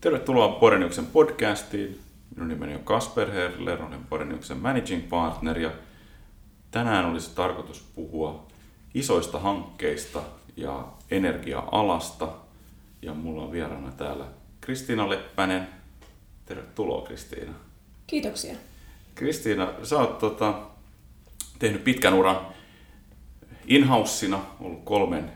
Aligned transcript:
Tervetuloa 0.00 0.48
Boreniuksen 0.60 1.06
podcastiin. 1.06 2.00
Minun 2.34 2.48
nimeni 2.48 2.74
on 2.74 2.84
Kasper 2.84 3.30
Herler, 3.30 3.82
olen 3.82 4.04
Boreniuksen 4.10 4.58
managing 4.58 5.08
partner 5.08 5.58
ja 5.58 5.70
tänään 6.70 7.04
olisi 7.04 7.34
tarkoitus 7.34 7.80
puhua 7.94 8.46
isoista 8.94 9.38
hankkeista 9.38 10.22
ja 10.56 10.88
energia-alasta. 11.10 12.28
Ja 13.02 13.14
mulla 13.14 13.42
on 13.42 13.52
vieraana 13.52 13.92
täällä 13.92 14.24
Kristiina 14.60 15.08
Leppänen. 15.08 15.68
Tervetuloa 16.46 17.06
Kristiina. 17.06 17.52
Kiitoksia. 18.06 18.56
Kristiina, 19.14 19.72
sä 19.82 19.98
oot 19.98 20.18
tota, 20.18 20.60
tehnyt 21.58 21.84
pitkän 21.84 22.14
uran 22.14 22.46
in 23.66 23.90
ollut 24.60 24.84
kolmen 24.84 25.32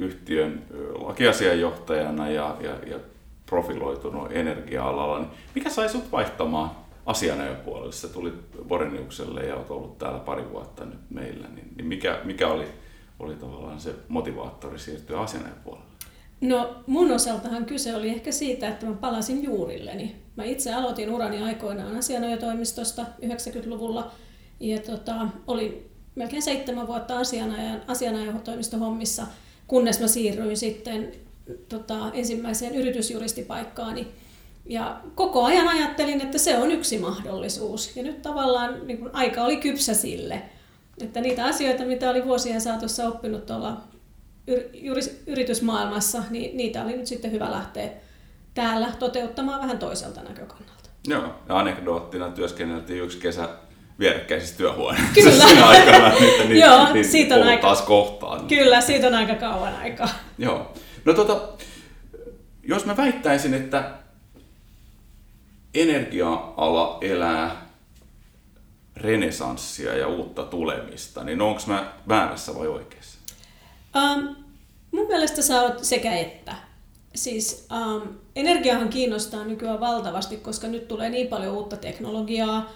yhtiön 0.00 0.62
lakiasianjohtajana 0.98 2.28
ja, 2.28 2.56
ja, 2.60 2.70
ja 2.86 2.98
profiloitunut 3.46 4.32
energia-alalla. 4.32 5.18
Niin 5.18 5.30
mikä 5.54 5.70
sai 5.70 5.88
sut 5.88 6.12
vaihtamaan 6.12 6.70
asianajopuolelle? 7.06 7.92
Sä 7.92 8.08
tulit 8.08 8.34
Boreniukselle 8.68 9.42
ja 9.42 9.56
olet 9.56 9.70
ollut 9.70 9.98
täällä 9.98 10.18
pari 10.18 10.50
vuotta 10.50 10.84
nyt 10.84 11.00
meillä. 11.10 11.48
Niin, 11.48 11.68
niin 11.76 11.86
mikä, 11.86 12.20
mikä 12.24 12.48
oli, 12.48 12.66
oli 13.18 13.34
tavallaan 13.34 13.80
se 13.80 13.94
motivaattori 14.08 14.78
siirtyä 14.78 15.20
asianajopuolelle? 15.20 15.90
No 16.40 16.82
mun 16.86 17.12
osaltahan 17.12 17.64
kyse 17.64 17.96
oli 17.96 18.08
ehkä 18.08 18.32
siitä, 18.32 18.68
että 18.68 18.86
mä 18.86 18.92
palasin 18.92 19.44
juurilleni. 19.44 20.16
Mä 20.36 20.44
itse 20.44 20.74
aloitin 20.74 21.10
urani 21.10 21.42
aikoinaan 21.42 21.96
asianajotoimistosta 21.96 23.02
90-luvulla 23.22 24.10
ja 24.60 24.78
tota, 24.78 25.28
olin 25.46 25.90
melkein 26.14 26.42
seitsemän 26.42 26.86
vuotta 26.86 27.18
asianajan, 27.18 27.82
asianajotoimistohommissa, 27.86 29.26
kunnes 29.70 30.00
mä 30.00 30.06
siirryin 30.06 30.56
sitten 30.56 31.12
tota, 31.68 32.10
ensimmäiseen 32.12 32.74
yritysjuristipaikkaani. 32.74 34.08
Ja 34.66 35.00
koko 35.14 35.44
ajan 35.44 35.68
ajattelin, 35.68 36.20
että 36.20 36.38
se 36.38 36.58
on 36.58 36.70
yksi 36.70 36.98
mahdollisuus. 36.98 37.96
Ja 37.96 38.02
nyt 38.02 38.22
tavallaan 38.22 38.86
niin 38.86 38.98
kuin 38.98 39.10
aika 39.12 39.42
oli 39.42 39.56
kypsä 39.56 39.94
sille, 39.94 40.42
että 41.02 41.20
niitä 41.20 41.44
asioita, 41.44 41.84
mitä 41.84 42.10
oli 42.10 42.24
vuosien 42.24 42.60
saatossa 42.60 43.08
oppinut 43.08 43.46
tuolla 43.46 43.80
yritysmaailmassa, 45.26 46.22
niin 46.30 46.56
niitä 46.56 46.84
oli 46.84 46.96
nyt 46.96 47.06
sitten 47.06 47.32
hyvä 47.32 47.50
lähteä 47.50 47.90
täällä 48.54 48.92
toteuttamaan 48.98 49.60
vähän 49.60 49.78
toiselta 49.78 50.22
näkökannalta. 50.22 50.90
Joo, 51.06 51.34
ja 51.48 51.58
anekdoottina 51.58 52.30
työskenneltiin 52.30 53.02
yksi 53.02 53.18
kesä 53.18 53.48
vierekkäisissä 54.00 54.56
työhuoneissa 54.56 55.14
Kyllä. 55.14 55.44
siinä 55.48 55.66
aikana, 55.66 56.12
että 56.12 56.44
niin, 56.48 56.60
Joo, 56.60 56.92
niin 56.92 57.04
siitä 57.04 57.34
on 57.34 57.42
aika, 57.42 57.62
taas 57.62 57.82
kohtaan. 57.82 58.46
Kyllä, 58.46 58.80
siitä 58.80 59.06
on 59.06 59.14
aika 59.14 59.34
kauan 59.34 59.76
aikaa. 59.76 60.08
Joo. 60.38 60.72
No 61.04 61.12
tota, 61.12 61.40
jos 62.62 62.84
mä 62.84 62.96
väittäisin, 62.96 63.54
että 63.54 63.90
energia-ala 65.74 66.98
elää 67.00 67.66
renesanssia 68.96 69.96
ja 69.96 70.08
uutta 70.08 70.42
tulemista, 70.42 71.24
niin 71.24 71.40
onko 71.40 71.60
mä 71.66 71.92
väärässä 72.08 72.54
vai 72.54 72.66
oikeassa? 72.66 73.18
Um, 73.96 74.36
mun 74.90 75.06
mielestä 75.06 75.42
sä 75.42 75.62
oot 75.62 75.84
sekä 75.84 76.16
että. 76.16 76.54
Siis 77.14 77.66
um, 77.72 78.02
energiahan 78.36 78.88
kiinnostaa 78.88 79.44
nykyään 79.44 79.80
valtavasti, 79.80 80.36
koska 80.36 80.66
nyt 80.66 80.88
tulee 80.88 81.10
niin 81.10 81.26
paljon 81.26 81.54
uutta 81.54 81.76
teknologiaa, 81.76 82.70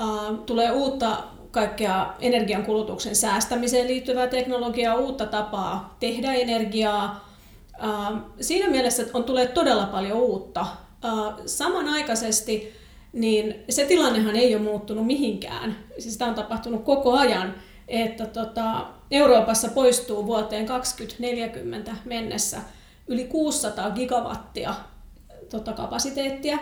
uh, 0.00 0.38
tulee 0.38 0.72
uutta 0.72 1.24
kaikkea 1.50 2.14
energiankulutuksen 2.20 3.16
säästämiseen 3.16 3.86
liittyvää 3.86 4.26
teknologiaa, 4.26 4.94
uutta 4.94 5.26
tapaa 5.26 5.96
tehdä 6.00 6.32
energiaa. 6.32 7.28
Uh, 7.84 8.18
siinä 8.40 8.70
mielessä 8.70 9.04
on 9.12 9.24
tulee 9.24 9.46
todella 9.46 9.86
paljon 9.86 10.18
uutta. 10.18 10.66
Uh, 11.04 11.42
samanaikaisesti 11.46 12.74
niin 13.14 13.54
se 13.68 13.84
tilannehan 13.84 14.36
ei 14.36 14.54
ole 14.54 14.62
muuttunut 14.62 15.06
mihinkään. 15.06 15.76
Siis 15.98 16.12
sitä 16.12 16.26
on 16.26 16.34
tapahtunut 16.34 16.84
koko 16.84 17.12
ajan, 17.12 17.54
että 17.88 18.26
tota, 18.26 18.86
Euroopassa 19.10 19.68
poistuu 19.68 20.26
vuoteen 20.26 20.66
2040 20.66 21.96
mennessä 22.04 22.60
yli 23.08 23.24
600 23.24 23.90
gigawattia 23.90 24.74
tota, 25.50 25.72
kapasiteettia. 25.72 26.58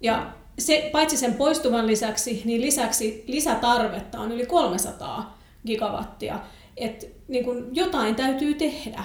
Ja 0.00 0.32
se, 0.60 0.88
paitsi 0.92 1.16
sen 1.16 1.34
poistuvan 1.34 1.86
lisäksi, 1.86 2.42
niin 2.44 2.60
lisäksi 2.60 3.24
lisätarvetta 3.26 4.20
on 4.20 4.32
yli 4.32 4.46
300 4.46 5.38
gigawattia. 5.66 6.38
että 6.76 7.06
niin 7.28 7.44
kun 7.44 7.68
jotain 7.72 8.14
täytyy 8.14 8.54
tehdä. 8.54 9.04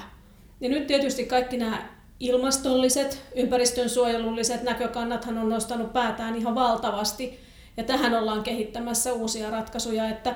Ja 0.61 0.69
nyt 0.69 0.87
tietysti 0.87 1.25
kaikki 1.25 1.57
nämä 1.57 1.89
ilmastolliset, 2.19 3.21
ympäristönsuojelulliset 3.35 4.63
näkökannathan 4.63 5.37
on 5.37 5.49
nostanut 5.49 5.93
päätään 5.93 6.35
ihan 6.35 6.55
valtavasti. 6.55 7.39
Ja 7.77 7.83
tähän 7.83 8.13
ollaan 8.15 8.43
kehittämässä 8.43 9.13
uusia 9.13 9.49
ratkaisuja, 9.51 10.09
että 10.09 10.35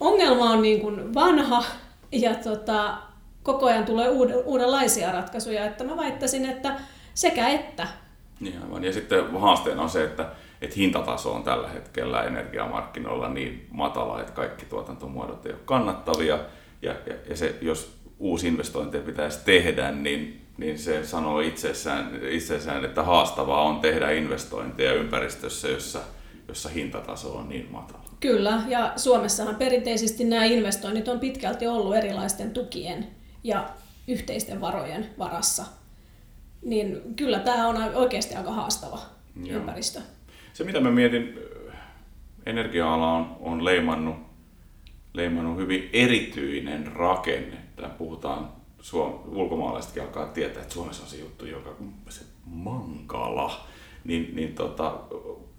ongelma 0.00 0.50
on 0.50 0.62
niin 0.62 0.80
kuin 0.80 1.14
vanha 1.14 1.64
ja 2.12 2.34
tota, 2.34 2.98
koko 3.42 3.66
ajan 3.66 3.84
tulee 3.84 4.08
uudenlaisia 4.44 5.12
ratkaisuja. 5.12 5.64
Että 5.64 5.84
mä 5.84 5.96
väittäisin, 5.96 6.50
että 6.50 6.80
sekä 7.14 7.48
että. 7.48 8.01
Niin 8.42 8.62
aivan. 8.62 8.84
Ja 8.84 8.92
sitten 8.92 9.30
haasteena 9.40 9.82
on 9.82 9.90
se, 9.90 10.04
että, 10.04 10.28
että 10.60 10.76
hintataso 10.76 11.32
on 11.32 11.42
tällä 11.42 11.68
hetkellä 11.68 12.22
energiamarkkinoilla 12.22 13.28
niin 13.28 13.66
matala, 13.70 14.20
että 14.20 14.32
kaikki 14.32 14.66
tuotantomuodot 14.66 15.46
eivät 15.46 15.58
ole 15.58 15.64
kannattavia. 15.64 16.38
Ja, 16.82 16.94
ja, 17.06 17.14
ja 17.28 17.36
se, 17.36 17.54
jos 17.60 17.98
uusi 18.18 18.48
investointeja 18.48 19.04
pitäisi 19.04 19.38
tehdä, 19.44 19.92
niin, 19.92 20.46
niin 20.58 20.78
se 20.78 21.06
sanoo 21.06 21.40
itsessään, 21.40 22.20
itsessään, 22.30 22.84
että 22.84 23.02
haastavaa 23.02 23.62
on 23.62 23.80
tehdä 23.80 24.10
investointeja 24.10 24.92
ympäristössä, 24.92 25.68
jossa, 25.68 26.00
jossa 26.48 26.68
hintataso 26.68 27.36
on 27.36 27.48
niin 27.48 27.68
matala. 27.70 28.02
Kyllä, 28.20 28.62
ja 28.68 28.92
Suomessahan 28.96 29.56
perinteisesti 29.56 30.24
nämä 30.24 30.44
investoinnit 30.44 31.08
on 31.08 31.20
pitkälti 31.20 31.66
ollut 31.66 31.96
erilaisten 31.96 32.50
tukien 32.50 33.06
ja 33.44 33.68
yhteisten 34.08 34.60
varojen 34.60 35.10
varassa. 35.18 35.64
Niin 36.62 37.14
kyllä 37.16 37.38
tämä 37.38 37.68
on 37.68 37.76
oikeasti 37.94 38.34
aika 38.34 38.52
haastava 38.52 38.98
Joo. 39.44 39.58
ympäristö. 39.58 40.00
Se 40.52 40.64
mitä 40.64 40.80
mä 40.80 40.90
mietin, 40.90 41.38
energia-ala 42.46 43.12
on, 43.12 43.36
on 43.40 43.64
leimannut, 43.64 44.16
leimannut 45.14 45.56
hyvin 45.56 45.90
erityinen 45.92 46.92
rakenne. 46.92 47.56
Tää 47.76 47.88
puhutaan, 47.88 48.48
suom- 48.80 49.20
ulkomaalaisetkin 49.26 50.02
alkaa 50.02 50.26
tietää, 50.26 50.62
että 50.62 50.74
Suomessa 50.74 51.02
on 51.02 51.08
se 51.08 51.16
juttu, 51.16 51.46
joka 51.46 51.76
se 52.08 52.24
mankala. 52.44 53.66
Niin, 54.04 54.36
niin 54.36 54.54
tota, 54.54 54.98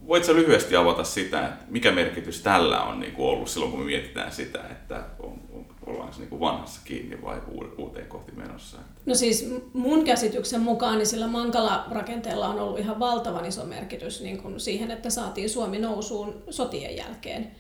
Voitko 0.08 0.34
lyhyesti 0.34 0.76
avata 0.76 1.04
sitä, 1.04 1.48
että 1.48 1.66
mikä 1.70 1.92
merkitys 1.92 2.42
tällä 2.42 2.84
on 2.84 3.00
niin 3.00 3.12
kuin 3.12 3.30
ollut 3.30 3.48
silloin, 3.48 3.72
kun 3.72 3.80
me 3.80 3.86
mietitään 3.86 4.32
sitä, 4.32 4.60
että 4.72 5.04
on, 5.20 5.40
on, 5.52 5.66
ollaanko 5.86 6.16
niin 6.18 6.30
kuin 6.30 6.40
vanhassa 6.40 6.82
kiinni 6.86 7.22
vai 7.22 7.42
uuteen 7.78 8.08
kohti 8.08 8.32
menossa? 8.32 8.78
No 9.06 9.16
siis 9.16 9.54
mun 9.74 10.04
käsityksen 10.04 10.62
mukaan 10.62 10.98
niin 10.98 11.08
sillä 11.08 11.28
Mankala-rakenteella 11.28 12.48
on 12.48 12.60
ollut 12.60 12.80
ihan 12.80 13.00
valtavan 13.00 13.46
iso 13.46 13.66
merkitys 13.66 14.22
niin 14.22 14.42
kuin 14.42 14.60
siihen, 14.60 14.92
että 14.92 15.10
saatiin 15.10 15.50
Suomi 15.50 15.80
nousuun 15.80 16.44
sotien 16.50 16.98
jälkeen. 16.98 17.52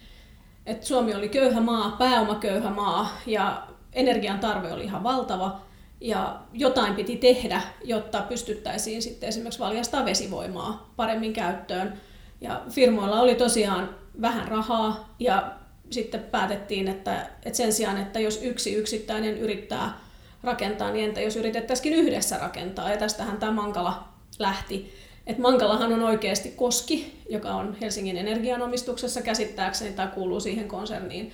Et 0.66 0.83
Suomi 0.83 1.16
oli 1.16 1.29
köyhä 1.29 1.62
maa, 1.62 1.95
pääomaköyhä 2.00 2.69
maa 2.69 3.17
ja 3.25 3.67
energian 3.94 4.39
tarve 4.39 4.73
oli 4.73 4.83
ihan 4.83 5.03
valtava 5.03 5.62
ja 6.01 6.39
jotain 6.53 6.95
piti 6.95 7.17
tehdä, 7.17 7.62
jotta 7.83 8.22
pystyttäisiin 8.22 9.01
sitten 9.01 9.29
esimerkiksi 9.29 9.59
valjastaa 9.59 10.06
vesivoimaa 10.06 10.94
paremmin 10.95 11.33
käyttöön 11.33 12.01
ja 12.41 12.62
firmoilla 12.69 13.22
oli 13.22 13.35
tosiaan 13.35 13.95
vähän 14.22 14.47
rahaa 14.47 15.16
ja 15.19 15.51
sitten 15.89 16.23
päätettiin, 16.23 16.88
että, 16.88 17.29
että 17.45 17.57
sen 17.57 17.73
sijaan, 17.73 18.01
että 18.01 18.19
jos 18.19 18.39
yksi 18.44 18.73
yksittäinen 18.73 19.38
yrittää 19.38 19.99
rakentaa, 20.44 20.91
niin 20.91 21.05
entä 21.05 21.21
jos 21.21 21.35
yritettäisikin 21.35 21.94
yhdessä 21.94 22.38
rakentaa. 22.38 22.91
Ja 22.91 22.97
tästähän 22.97 23.38
tämä 23.38 23.51
Mankala 23.51 24.07
lähti. 24.39 24.94
Et 25.27 25.38
Mankalahan 25.38 25.94
on 25.94 26.03
oikeasti 26.03 26.50
Koski, 26.50 27.21
joka 27.30 27.53
on 27.53 27.77
Helsingin 27.81 28.18
energianomistuksessa 28.18 29.21
käsittääkseni 29.21 29.94
tai 29.94 30.07
kuuluu 30.07 30.39
siihen 30.39 30.68
konserniin. 30.68 31.31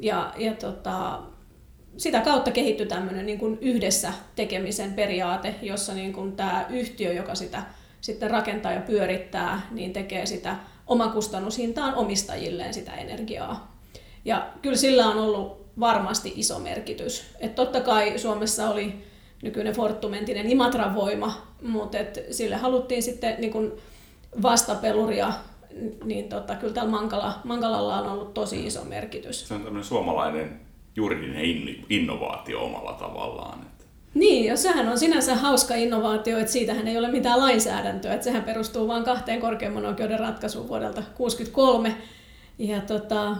Ja, 0.00 0.32
ja 0.38 0.54
tota, 0.54 1.20
sitä 1.96 2.20
kautta 2.20 2.50
kehittyi 2.50 2.86
tämmöinen 2.86 3.26
niin 3.26 3.58
yhdessä 3.60 4.12
tekemisen 4.36 4.94
periaate, 4.94 5.54
jossa 5.62 5.94
niin 5.94 6.12
kuin 6.12 6.36
tämä 6.36 6.66
yhtiö, 6.70 7.12
joka 7.12 7.34
sitä 7.34 7.62
sitten 8.00 8.30
rakentaa 8.30 8.72
ja 8.72 8.80
pyörittää, 8.80 9.60
niin 9.70 9.92
tekee 9.92 10.26
sitä 10.26 10.56
omakustannushintaan 10.86 11.94
omistajilleen 11.94 12.74
sitä 12.74 12.94
energiaa. 12.94 13.73
Ja 14.24 14.46
kyllä 14.62 14.76
sillä 14.76 15.06
on 15.06 15.18
ollut 15.18 15.64
varmasti 15.80 16.32
iso 16.36 16.58
merkitys. 16.58 17.24
Et 17.40 17.54
totta 17.54 17.80
kai 17.80 18.18
Suomessa 18.18 18.70
oli 18.70 18.94
nykyinen 19.42 19.74
Fortumentinen 19.74 20.50
Imatran 20.50 20.94
voima, 20.94 21.46
mutta 21.62 21.98
et 21.98 22.24
sille 22.30 22.56
haluttiin 22.56 23.02
sitten 23.02 23.36
niin 23.38 23.52
kun 23.52 23.72
vastapeluria, 24.42 25.32
niin 26.04 26.28
tota, 26.28 26.54
kyllä 26.54 26.74
täällä 26.74 26.90
Mankala, 26.90 27.40
Mankalalla 27.44 28.00
on 28.00 28.12
ollut 28.12 28.34
tosi 28.34 28.66
iso 28.66 28.84
merkitys. 28.84 29.48
Se 29.48 29.54
on 29.54 29.60
tämmöinen 29.60 29.84
suomalainen 29.84 30.60
juridinen 30.96 31.44
innovaatio 31.90 32.64
omalla 32.64 32.92
tavallaan. 32.92 33.66
Niin, 34.14 34.44
ja 34.44 34.56
sehän 34.56 34.88
on 34.88 34.98
sinänsä 34.98 35.34
hauska 35.34 35.74
innovaatio, 35.74 36.38
että 36.38 36.52
siitähän 36.52 36.88
ei 36.88 36.98
ole 36.98 37.10
mitään 37.10 37.38
lainsäädäntöä, 37.40 38.14
että 38.14 38.24
sehän 38.24 38.42
perustuu 38.42 38.88
vain 38.88 39.04
kahteen 39.04 39.40
korkeimman 39.40 39.86
oikeuden 39.86 40.20
ratkaisuun 40.20 40.68
vuodelta 40.68 41.02
1963. 41.02 41.94
Ja 42.58 42.80
tota, 42.80 43.36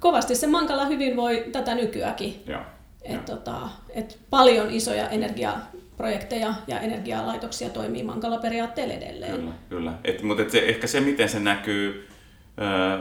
kovasti 0.00 0.34
se 0.34 0.46
Mankala 0.46 0.84
hyvin 0.84 1.16
voi 1.16 1.44
tätä 1.52 1.74
nykyäkin. 1.74 2.42
Joo. 2.46 2.60
Et, 3.02 3.24
tota, 3.24 3.68
et 3.94 4.18
paljon 4.30 4.70
isoja 4.70 5.08
energiaprojekteja 5.08 6.54
ja 6.66 6.80
energialaitoksia 6.80 7.70
toimii 7.70 8.02
Mankala 8.02 8.38
periaatteella 8.38 8.94
edelleen. 8.94 9.36
Kyllä, 9.36 9.52
kyllä. 9.68 9.92
Et, 10.04 10.22
mutta 10.22 10.42
et 10.42 10.50
se, 10.50 10.58
ehkä 10.58 10.86
se, 10.86 11.00
miten 11.00 11.28
se 11.28 11.40
näkyy 11.40 12.08
ää, 12.56 13.00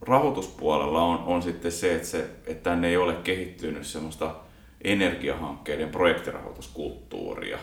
rahoituspuolella 0.00 1.02
on, 1.02 1.18
on 1.18 1.42
sitten 1.42 1.72
se, 1.72 1.94
että, 1.94 2.08
se, 2.08 2.30
että 2.46 2.70
tänne 2.70 2.88
ei 2.88 2.96
ole 2.96 3.14
kehittynyt 3.14 3.86
semmoista 3.86 4.34
energiahankkeiden 4.84 5.88
projektirahoituskulttuuria 5.88 7.58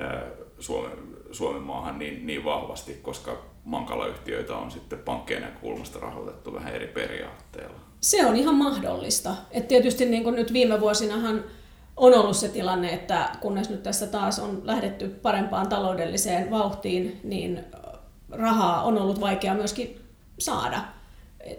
ää, 0.00 0.22
Suomen, 0.58 0.98
Suomen 1.32 1.62
maahan 1.62 1.98
niin, 1.98 2.26
niin 2.26 2.44
vahvasti, 2.44 2.98
koska 3.02 3.42
Mankala-yhtiöitä 3.64 4.56
on 4.56 4.70
sitten 4.70 4.98
pankkien 4.98 5.42
näkökulmasta 5.42 5.98
rahoitettu 5.98 6.54
vähän 6.54 6.74
eri 6.74 6.86
periaatteella. 6.86 7.85
Se 8.06 8.26
on 8.26 8.36
ihan 8.36 8.54
mahdollista. 8.54 9.36
Et 9.50 9.68
tietysti 9.68 10.04
niin 10.04 10.24
kuin 10.24 10.34
nyt 10.34 10.52
viime 10.52 10.80
vuosinahan 10.80 11.44
on 11.96 12.14
ollut 12.14 12.36
se 12.36 12.48
tilanne, 12.48 12.94
että 12.94 13.30
kunnes 13.40 13.70
nyt 13.70 13.82
tässä 13.82 14.06
taas 14.06 14.38
on 14.38 14.60
lähdetty 14.64 15.08
parempaan 15.08 15.68
taloudelliseen 15.68 16.50
vauhtiin, 16.50 17.20
niin 17.24 17.64
rahaa 18.30 18.82
on 18.82 18.98
ollut 18.98 19.20
vaikea 19.20 19.54
myöskin 19.54 20.00
saada 20.38 20.80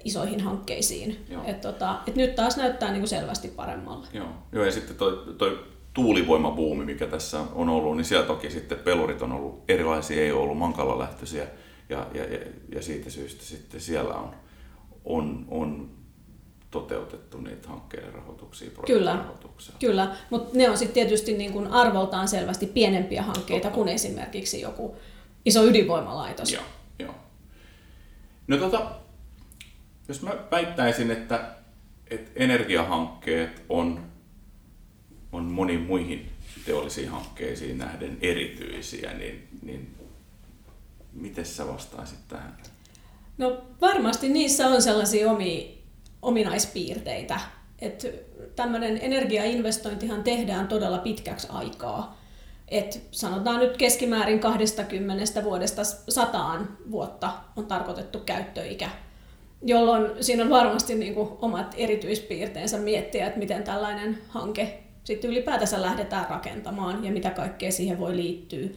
isoihin 0.03 0.39
hankkeisiin. 0.39 1.25
Et 1.45 1.61
tota, 1.61 1.99
et 2.07 2.15
nyt 2.15 2.35
taas 2.35 2.57
näyttää 2.57 2.91
niin 2.91 3.01
kuin 3.01 3.09
selvästi 3.09 3.47
paremmalle. 3.47 4.07
Joo. 4.13 4.27
Joo, 4.51 4.65
ja 4.65 4.71
sitten 4.71 4.95
toi, 4.95 5.35
toi 5.38 5.63
tuulivoimabuumi, 5.94 6.85
mikä 6.85 7.07
tässä 7.07 7.39
on 7.55 7.69
ollut, 7.69 7.97
niin 7.97 8.05
siellä 8.05 8.27
toki 8.27 8.49
sitten 8.49 8.79
pelurit 8.79 9.21
on 9.21 9.31
ollut 9.31 9.63
erilaisia, 9.67 10.21
ei 10.21 10.31
ole 10.31 10.41
ollut 10.41 10.57
mankalla 10.57 10.99
lähtöisiä, 10.99 11.47
ja, 11.89 12.07
ja, 12.13 12.23
ja, 12.23 12.39
ja 12.75 12.81
siitä 12.81 13.09
syystä 13.09 13.44
sitten 13.44 13.81
siellä 13.81 14.13
on, 14.13 14.35
on, 15.05 15.45
on 15.47 15.96
toteutettu 16.71 17.37
niitä 17.41 17.67
hankkeiden 17.67 18.13
rahoituksia, 18.13 18.69
Kyllä, 18.85 19.25
kyllä. 19.79 20.15
mutta 20.29 20.57
ne 20.57 20.69
on 20.69 20.77
sitten 20.77 20.93
tietysti 20.93 21.37
niin 21.37 21.53
kuin 21.53 21.67
arvoltaan 21.67 22.27
selvästi 22.27 22.65
pienempiä 22.65 23.23
hankkeita 23.23 23.63
Totta. 23.63 23.75
kuin 23.75 23.87
esimerkiksi 23.89 24.61
joku 24.61 24.95
iso 25.45 25.63
ydinvoimalaitos. 25.65 26.51
Joo, 26.51 26.63
joo. 26.99 27.15
No 28.47 28.57
tota, 28.57 28.91
jos 30.07 30.21
mä 30.21 30.31
väittäisin, 30.51 31.11
että, 31.11 31.49
että 32.09 32.31
energiahankkeet 32.35 33.63
on, 33.69 34.05
on 35.31 35.43
moniin 35.43 35.81
muihin 35.81 36.29
teollisiin 36.65 37.09
hankkeisiin 37.09 37.77
nähden 37.77 38.17
erityisiä, 38.21 39.13
niin, 39.13 39.47
niin 39.61 39.95
miten 41.13 41.45
sä 41.45 41.67
vastaisit 41.67 42.19
tähän? 42.27 42.57
No 43.37 43.61
varmasti 43.81 44.29
niissä 44.29 44.67
on 44.67 44.81
sellaisia 44.81 45.31
omia 45.31 45.76
ominaispiirteitä. 46.21 47.39
Että 47.79 48.07
tämmöinen 48.55 48.99
energiainvestointihan 49.01 50.23
tehdään 50.23 50.67
todella 50.67 50.97
pitkäksi 50.97 51.47
aikaa. 51.51 52.17
Et 52.67 53.07
sanotaan 53.11 53.59
nyt 53.59 53.77
keskimäärin 53.77 54.39
20 54.39 55.43
vuodesta 55.43 55.83
sataan 56.09 56.77
vuotta 56.91 57.31
on 57.55 57.65
tarkoitettu 57.65 58.19
käyttöikä, 58.19 58.89
jolloin 59.61 60.23
siinä 60.23 60.43
on 60.43 60.49
varmasti 60.49 60.95
niin 60.95 61.13
kuin 61.13 61.29
omat 61.41 61.75
erityispiirteensä 61.77 62.77
miettiä, 62.77 63.27
että 63.27 63.39
miten 63.39 63.63
tällainen 63.63 64.17
hanke 64.27 64.83
sitten 65.03 65.31
ylipäätänsä 65.31 65.81
lähdetään 65.81 66.29
rakentamaan 66.29 67.05
ja 67.05 67.11
mitä 67.11 67.29
kaikkea 67.29 67.71
siihen 67.71 67.99
voi 67.99 68.15
liittyä. 68.15 68.67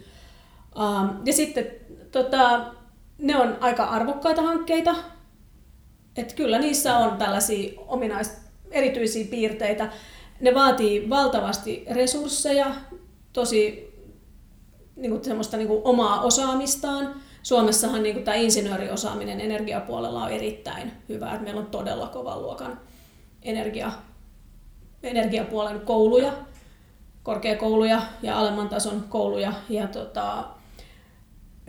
Ja 1.24 1.32
sitten 1.32 1.66
tota, 2.12 2.60
ne 3.18 3.36
on 3.36 3.56
aika 3.60 3.84
arvokkaita 3.84 4.42
hankkeita, 4.42 4.94
että 6.16 6.34
kyllä 6.34 6.58
niissä 6.58 6.96
on 6.96 7.18
tällaisia 7.18 7.72
ominais, 7.86 8.32
erityisiä 8.70 9.24
piirteitä. 9.30 9.92
Ne 10.40 10.54
vaatii 10.54 11.10
valtavasti 11.10 11.84
resursseja, 11.90 12.74
tosi 13.32 13.90
niin 14.96 15.10
kuin 15.10 15.24
semmoista 15.24 15.56
niin 15.56 15.68
kuin 15.68 15.80
omaa 15.84 16.20
osaamistaan. 16.22 17.14
Suomessahan 17.42 18.02
niin 18.02 18.14
kuin 18.14 18.24
tämä 18.24 18.34
insinööriosaaminen 18.34 19.40
energiapuolella 19.40 20.24
on 20.24 20.30
erittäin 20.30 20.92
hyvä, 21.08 21.32
että 21.32 21.44
meillä 21.44 21.60
on 21.60 21.66
todella 21.66 22.06
kovan 22.06 22.42
luokan 22.42 22.80
energia, 23.42 23.92
energiapuolen 25.02 25.80
kouluja, 25.80 26.32
korkeakouluja 27.22 28.02
ja 28.22 28.38
alemman 28.38 28.68
tason 28.68 29.04
kouluja. 29.08 29.52
Ja 29.68 29.88
tota, 29.88 30.44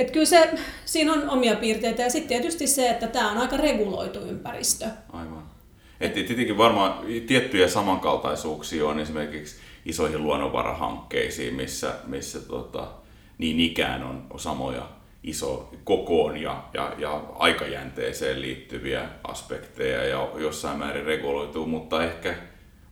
et 0.01 0.11
kyllä 0.11 0.25
se, 0.25 0.49
siinä 0.85 1.13
on 1.13 1.29
omia 1.29 1.55
piirteitä 1.55 2.01
ja 2.01 2.09
sitten 2.09 2.27
tietysti 2.27 2.67
se, 2.67 2.89
että 2.89 3.07
tämä 3.07 3.31
on 3.31 3.37
aika 3.37 3.57
reguloitu 3.57 4.19
ympäristö. 4.19 4.85
Aivan. 5.13 5.43
Et 5.99 6.13
tietenkin 6.13 6.57
varmaan 6.57 7.05
tiettyjä 7.27 7.67
samankaltaisuuksia 7.67 8.87
on 8.87 8.99
esimerkiksi 8.99 9.55
isoihin 9.85 10.23
luonnonvarahankkeisiin, 10.23 11.53
missä, 11.53 11.93
missä 12.07 12.39
tota, 12.39 12.87
niin 13.37 13.59
ikään 13.59 14.03
on 14.03 14.27
samoja 14.37 14.89
iso 15.23 15.73
kokoon 15.83 16.37
ja, 16.37 16.63
ja, 16.73 16.93
ja 16.97 17.23
aikajänteeseen 17.35 18.41
liittyviä 18.41 19.09
aspekteja 19.23 20.03
ja 20.03 20.29
jossain 20.37 20.79
määrin 20.79 21.05
reguloituu, 21.05 21.65
mutta 21.65 22.03
ehkä 22.03 22.35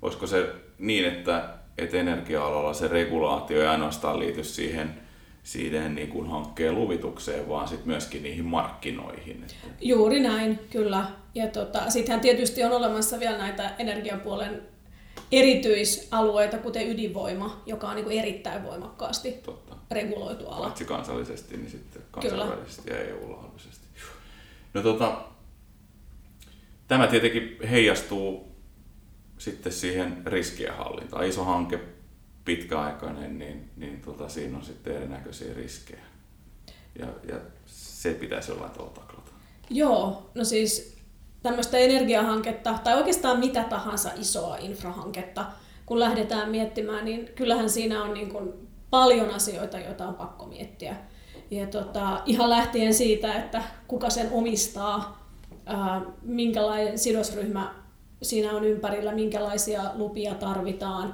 olisiko 0.02 0.28
se 0.28 0.50
niin, 0.80 1.06
että, 1.06 1.50
että 1.78 1.98
energia-alalla 1.98 2.74
se 2.74 2.88
regulaatio 2.88 3.62
ei 3.62 3.68
ainoastaan 3.68 4.20
liity 4.20 4.44
siihen 4.44 5.09
siihen 5.50 5.96
niin 5.96 6.08
kuin 6.08 6.30
hankkeen 6.30 6.76
luvitukseen, 6.76 7.50
vaan 7.50 7.68
sit 7.68 7.86
myöskin 7.86 8.24
niihin 8.24 8.46
markkinoihin. 8.46 9.46
Juuri 9.82 10.20
näin, 10.20 10.60
kyllä. 10.70 11.06
Ja 11.36 11.48
tota, 11.48 11.90
sittenhän 11.90 12.22
tietysti 12.22 12.64
on 12.64 12.72
olemassa 12.72 13.20
vielä 13.20 13.38
näitä 13.38 13.76
energiapuolen 13.80 14.62
erityisalueita, 15.32 16.58
kuten 16.58 16.90
ydinvoima, 16.90 17.64
joka 17.66 17.90
on 17.90 17.96
niin 17.96 18.04
kuin 18.06 18.20
erittäin 18.20 18.64
voimakkaasti 18.64 19.32
Totta. 19.32 19.76
reguloitu 19.92 20.48
ala. 20.48 20.66
Paitsi 20.66 20.86
kansallisesti, 20.86 21.58
niin 21.58 21.70
sitten 21.70 22.02
kansainvälisesti 22.12 22.82
kyllä. 22.82 23.00
ja 23.00 23.06
EU-laajuisesti. 23.06 23.88
No 24.74 24.82
tota, 24.82 25.22
tämä 26.88 27.08
tietenkin 27.08 27.58
heijastuu 27.70 28.52
sitten 29.38 29.72
siihen 29.72 30.22
riskienhallintaan. 30.26 31.26
Iso 31.26 31.44
hanke 31.44 31.80
pitkäaikainen, 32.50 33.40
niin, 33.40 33.70
niin 33.78 34.02
tota, 34.02 34.30
siinä 34.30 34.58
on 34.58 34.64
sitten 34.64 34.96
erinäköisiä 34.96 35.54
riskejä. 35.54 36.04
Ja, 37.00 37.08
ja 37.28 37.36
se 37.66 38.14
pitäisi 38.14 38.52
jollain 38.52 38.72
tavalla 38.72 38.94
taklata. 38.94 39.32
Joo, 39.70 40.30
no 40.36 40.44
siis 40.44 40.98
tämmöistä 41.44 41.78
energiahanketta 41.78 42.80
tai 42.84 42.98
oikeastaan 42.98 43.40
mitä 43.40 43.64
tahansa 43.64 44.12
isoa 44.16 44.58
infrahanketta, 44.58 45.46
kun 45.86 46.00
lähdetään 46.00 46.50
miettimään, 46.50 47.06
niin 47.06 47.30
kyllähän 47.36 47.70
siinä 47.70 48.04
on 48.04 48.14
niin 48.14 48.30
kuin 48.30 48.54
paljon 48.90 49.30
asioita, 49.30 49.80
joita 49.80 50.08
on 50.08 50.16
pakko 50.16 50.46
miettiä. 50.46 50.96
Ja 51.52 51.68
tota, 51.68 52.22
ihan 52.26 52.50
lähtien 52.50 52.94
siitä, 52.94 53.34
että 53.34 53.64
kuka 53.88 54.10
sen 54.10 54.30
omistaa, 54.32 55.28
ää, 55.66 56.02
minkälainen 56.22 57.00
sidosryhmä 57.00 57.76
siinä 58.22 58.52
on 58.52 58.64
ympärillä, 58.64 59.12
minkälaisia 59.12 59.84
lupia 59.94 60.34
tarvitaan, 60.34 61.14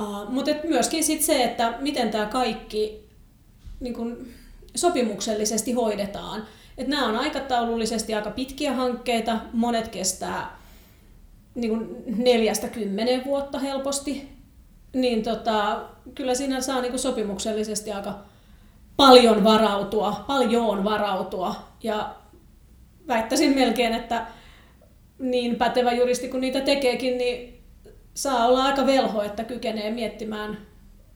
Uh, 0.00 0.30
mutta 0.30 0.50
myöskin 0.64 1.04
sit 1.04 1.22
se, 1.22 1.44
että 1.44 1.74
miten 1.80 2.10
tämä 2.10 2.26
kaikki 2.26 3.08
niin 3.80 3.94
kun, 3.94 4.26
sopimuksellisesti 4.74 5.72
hoidetaan. 5.72 6.46
Et 6.78 6.88
nämä 6.88 7.06
on 7.06 7.16
aikataulullisesti 7.16 8.14
aika 8.14 8.30
pitkiä 8.30 8.72
hankkeita, 8.72 9.40
monet 9.52 9.88
kestää 9.88 10.62
niin 11.54 11.96
neljästä 12.16 12.68
kymmeneen 12.68 13.24
vuotta 13.24 13.58
helposti, 13.58 14.28
niin 14.92 15.22
tota, 15.22 15.84
kyllä 16.14 16.34
siinä 16.34 16.60
saa 16.60 16.80
niin 16.80 16.98
sopimuksellisesti 16.98 17.92
aika 17.92 18.18
paljon 18.96 19.44
varautua, 19.44 20.24
paljon 20.26 20.84
varautua. 20.84 21.54
Ja 21.82 22.14
väittäisin 23.08 23.54
melkein, 23.54 23.94
että 23.94 24.26
niin 25.18 25.56
pätevä 25.56 25.92
juristi 25.92 26.28
kuin 26.28 26.40
niitä 26.40 26.60
tekeekin, 26.60 27.18
niin 27.18 27.61
saa 28.14 28.46
olla 28.46 28.64
aika 28.64 28.86
velho, 28.86 29.22
että 29.22 29.44
kykenee 29.44 29.90
miettimään, 29.90 30.58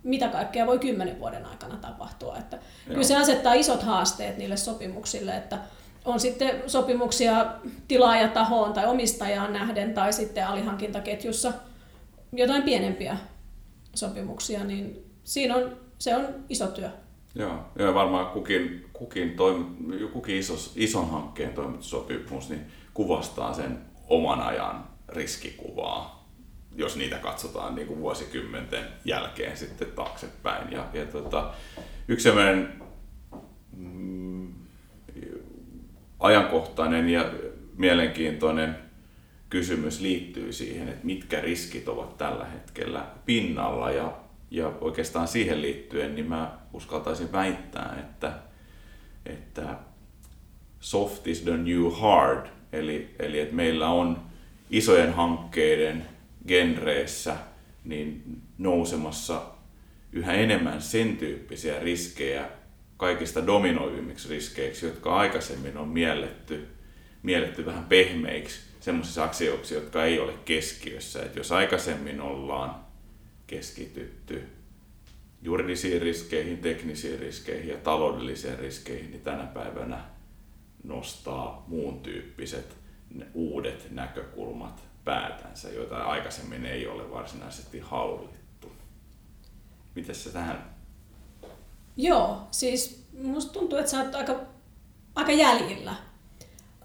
mitä 0.03 0.29
kaikkea 0.29 0.67
voi 0.67 0.79
kymmenen 0.79 1.21
vuoden 1.21 1.47
aikana 1.47 1.77
tapahtua. 1.77 2.37
Että 2.39 2.59
kyllä 2.89 3.03
se 3.03 3.17
asettaa 3.17 3.55
isot 3.55 3.83
haasteet 3.83 4.39
niille 4.39 4.57
sopimuksille, 4.57 5.37
että 5.37 5.59
on 6.05 6.21
sitten 6.21 6.63
sopimuksia 6.67 7.47
tilaajatahoon 7.89 8.73
tai 8.73 8.87
omistajaan 8.87 9.53
nähden 9.53 9.95
tai 9.95 10.13
sitten 10.13 10.47
alihankintaketjussa 10.47 11.53
jotain 12.33 12.63
pienempiä 12.63 13.17
sopimuksia, 13.95 14.65
niin 14.65 15.05
siinä 15.25 15.57
on, 15.57 15.77
se 15.99 16.17
on 16.17 16.27
iso 16.49 16.67
työ. 16.67 16.91
Joo, 17.35 17.59
ja 17.79 17.95
varmaan 17.95 18.27
kukin, 18.27 18.87
kukin, 18.93 19.37
toimi, 19.37 20.09
kukin 20.13 20.37
iso, 20.37 20.55
ison 20.77 21.11
hankkeen 21.11 21.53
toimitussopimus 21.53 22.49
niin 22.49 22.67
kuvastaa 22.95 23.55
sen 23.55 23.79
oman 24.09 24.41
ajan 24.41 24.85
riskikuvaa 25.09 26.16
jos 26.77 26.97
niitä 26.97 27.19
katsotaan 27.19 27.75
niin 27.75 27.87
kuin 27.87 28.01
vuosikymmenten 28.01 28.85
jälkeen 29.05 29.57
sitten 29.57 29.89
taaksepäin. 29.89 30.73
Ja, 30.73 30.87
ja 30.93 31.07
tota, 31.07 31.55
yksi 32.09 32.23
sellainen 32.23 32.83
mm, 33.77 34.53
ajankohtainen 36.19 37.09
ja 37.09 37.31
mielenkiintoinen 37.77 38.77
kysymys 39.51 40.01
liittyy 40.01 40.53
siihen, 40.53 40.89
että 40.89 41.07
mitkä 41.07 41.41
riskit 41.41 41.89
ovat 41.89 42.19
tällä 42.19 42.45
hetkellä 42.45 43.07
pinnalla 43.27 43.91
ja, 43.91 44.13
ja 44.51 44.73
oikeastaan 44.81 45.29
siihen 45.29 45.63
liittyen 45.63 46.15
niin 46.15 46.27
mä 46.27 46.59
uskaltaisin 46.73 47.33
väittää, 47.33 47.97
että, 48.01 48.33
että 49.27 49.77
soft 50.81 51.27
is 51.27 51.41
the 51.41 51.57
new 51.57 51.91
hard, 51.93 52.47
eli, 52.73 53.15
eli 53.19 53.41
että 53.41 53.55
meillä 53.55 53.89
on 53.89 54.23
isojen 54.71 55.13
hankkeiden 55.15 56.07
genreissä 56.47 57.37
niin 57.85 58.41
nousemassa 58.59 59.43
yhä 60.13 60.33
enemmän 60.33 60.83
sen 60.83 61.17
tyyppisiä 61.17 61.81
riskejä 61.81 62.49
kaikista 62.97 63.47
dominoivimmiksi 63.47 64.29
riskeiksi, 64.29 64.87
jotka 64.87 65.17
aikaisemmin 65.17 65.77
on 65.77 65.89
mielletty, 65.89 66.67
mielletty 67.23 67.67
vähän 67.67 67.85
pehmeiksi 67.85 68.61
semmoisissa 68.81 69.25
asioiksi, 69.25 69.75
jotka 69.75 70.05
ei 70.05 70.21
ole 70.21 70.33
keskiössä. 70.45 71.23
Et 71.23 71.37
jos 71.37 71.53
aikaisemmin 71.53 72.21
ollaan 72.21 72.87
keskitytty 73.47 74.43
juridisiin 75.43 76.03
riskeihin, 76.03 76.59
teknisiin 76.59 77.21
riskeihin 77.21 77.69
ja 77.69 77.77
taloudellisiin 77.77 78.59
riskeihin, 78.59 79.11
niin 79.11 79.23
tänä 79.23 79.45
päivänä 79.45 80.05
nostaa 80.85 81.65
muun 81.69 82.01
tyyppiset 82.01 82.77
uudet 83.35 83.87
näkökulmat 83.91 84.85
päätänsä, 85.07 85.69
joita 85.69 85.97
aikaisemmin 85.97 86.67
ei 86.67 86.87
ole 86.87 87.11
varsinaisesti 87.11 87.81
hallittu. 87.81 88.73
Miten 89.95 90.15
se 90.15 90.31
tähän? 90.31 90.77
Joo, 91.97 92.49
siis 92.51 93.07
musta 93.23 93.53
tuntuu, 93.53 93.79
että 93.79 93.91
sä 93.91 94.01
oot 94.01 94.15
aika, 94.15 94.41
aika 95.15 95.33
jäljillä. 95.33 95.95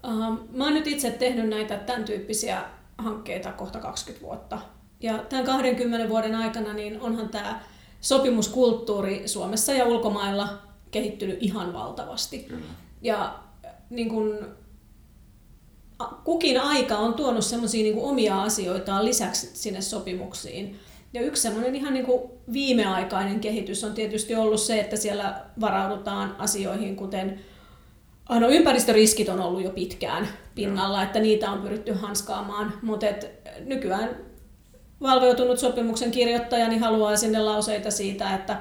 Uh, 0.06 0.48
mä 0.56 0.64
oon 0.64 0.74
nyt 0.74 0.86
itse 0.86 1.10
tehnyt 1.10 1.48
näitä 1.48 1.76
tämän 1.76 2.04
tyyppisiä 2.04 2.64
hankkeita 2.98 3.52
kohta 3.52 3.80
20 3.80 4.26
vuotta. 4.26 4.58
Ja 5.00 5.18
tämän 5.18 5.44
20 5.44 6.08
vuoden 6.08 6.34
aikana 6.34 6.72
niin 6.72 7.00
onhan 7.00 7.28
tämä 7.28 7.60
sopimuskulttuuri 8.00 9.28
Suomessa 9.28 9.72
ja 9.72 9.84
ulkomailla 9.84 10.58
kehittynyt 10.90 11.38
ihan 11.40 11.72
valtavasti. 11.72 12.38
Kyllä. 12.38 12.66
Ja 13.02 13.38
niin 13.90 14.08
kun, 14.08 14.56
kukin 16.24 16.60
aika 16.60 16.96
on 16.96 17.14
tuonut 17.14 17.44
semmoisia 17.44 17.82
niin 17.82 17.98
omia 17.98 18.42
asioitaan 18.42 19.04
lisäksi 19.04 19.50
sinne 19.54 19.80
sopimuksiin. 19.80 20.80
Ja 21.12 21.20
yksi 21.20 21.42
semmoinen 21.42 21.74
ihan 21.74 21.94
niin 21.94 22.06
kuin 22.06 22.22
viimeaikainen 22.52 23.40
kehitys 23.40 23.84
on 23.84 23.94
tietysti 23.94 24.34
ollut 24.34 24.60
se, 24.60 24.80
että 24.80 24.96
siellä 24.96 25.44
varaudutaan 25.60 26.36
asioihin, 26.38 26.96
kuten 26.96 27.40
no 28.40 28.48
ympäristöriskit 28.48 29.28
on 29.28 29.40
ollut 29.40 29.64
jo 29.64 29.70
pitkään 29.70 30.28
pinnalla, 30.54 31.02
että 31.02 31.20
niitä 31.20 31.50
on 31.50 31.62
pyritty 31.62 31.92
hanskaamaan, 31.92 32.72
mutta 32.82 33.06
nykyään 33.64 34.16
valveutunut 35.02 35.58
sopimuksen 35.58 36.10
kirjoittaja 36.10 36.68
niin 36.68 36.80
haluaa 36.80 37.16
sinne 37.16 37.38
lauseita 37.38 37.90
siitä, 37.90 38.34
että, 38.34 38.60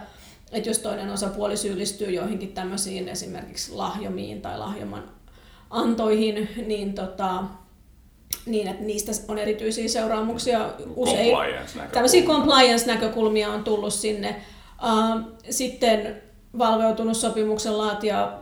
että 0.51 0.69
jos 0.69 0.79
toinen 0.79 1.09
osapuoli 1.09 1.57
syyllistyy 1.57 2.11
joihinkin 2.11 2.53
tämmöisiin 2.53 3.09
esimerkiksi 3.09 3.71
lahjomiin 3.71 4.41
tai 4.41 4.59
lahjoman 4.59 5.20
antoihin, 5.71 6.49
niin, 6.65 6.93
tota, 6.93 7.43
niin 8.45 8.67
että 8.67 8.83
niistä 8.83 9.11
on 9.27 9.37
erityisiä 9.37 9.87
seuraamuksia 9.87 10.69
usein. 10.95 11.37
Tällaisia 11.91 12.23
compliance-näkökulmia 12.23 13.49
on 13.49 13.63
tullut 13.63 13.93
sinne. 13.93 14.41
Sitten 15.49 16.21
valveutunut 16.57 17.17
sopimuksen 17.17 17.77
laatija 17.77 18.39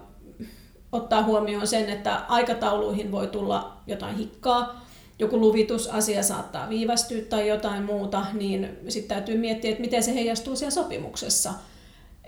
ottaa 0.92 1.24
huomioon 1.24 1.68
sen, 1.68 1.90
että 1.90 2.16
aikatauluihin 2.16 3.12
voi 3.12 3.28
tulla 3.28 3.78
jotain 3.88 4.18
hikkaa, 4.18 4.86
joku 5.20 5.40
luvitusasia 5.40 6.24
saattaa 6.24 6.70
viivästyä 6.70 7.22
tai 7.22 7.48
jotain 7.48 7.84
muuta, 7.84 8.26
niin 8.34 8.78
sitten 8.88 9.18
täytyy 9.18 9.38
miettiä, 9.38 9.72
että 9.72 9.82
miten 9.82 10.04
se 10.04 10.14
heijastuu 10.14 10.56
siellä 10.56 10.72
sopimuksessa– 10.72 11.54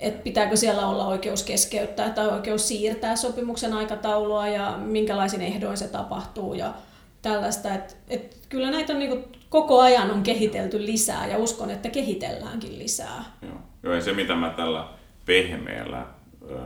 että 0.01 0.23
pitääkö 0.23 0.55
siellä 0.55 0.87
olla 0.87 1.07
oikeus 1.07 1.43
keskeyttää 1.43 2.09
tai 2.09 2.27
oikeus 2.27 2.67
siirtää 2.67 3.15
sopimuksen 3.15 3.73
aikataulua 3.73 4.47
ja 4.47 4.77
minkälaisin 4.77 5.41
ehdoin 5.41 5.77
se 5.77 5.87
tapahtuu 5.87 6.53
ja 6.53 6.73
tällaista. 7.21 7.73
Et, 7.73 7.97
et 8.07 8.37
kyllä 8.49 8.71
näitä 8.71 8.93
on 8.93 8.99
niinku 8.99 9.37
koko 9.49 9.79
ajan 9.79 10.11
on 10.11 10.23
kehitelty 10.23 10.85
lisää 10.85 11.27
ja 11.27 11.37
uskon, 11.37 11.69
että 11.69 11.89
kehitelläänkin 11.89 12.79
lisää. 12.79 13.23
Joo, 13.41 13.57
Joo 13.83 13.93
ja 13.93 14.01
se 14.01 14.13
mitä 14.13 14.35
mä 14.35 14.49
tällä 14.49 14.87
pehmeällä 15.25 16.05
ö, 16.51 16.57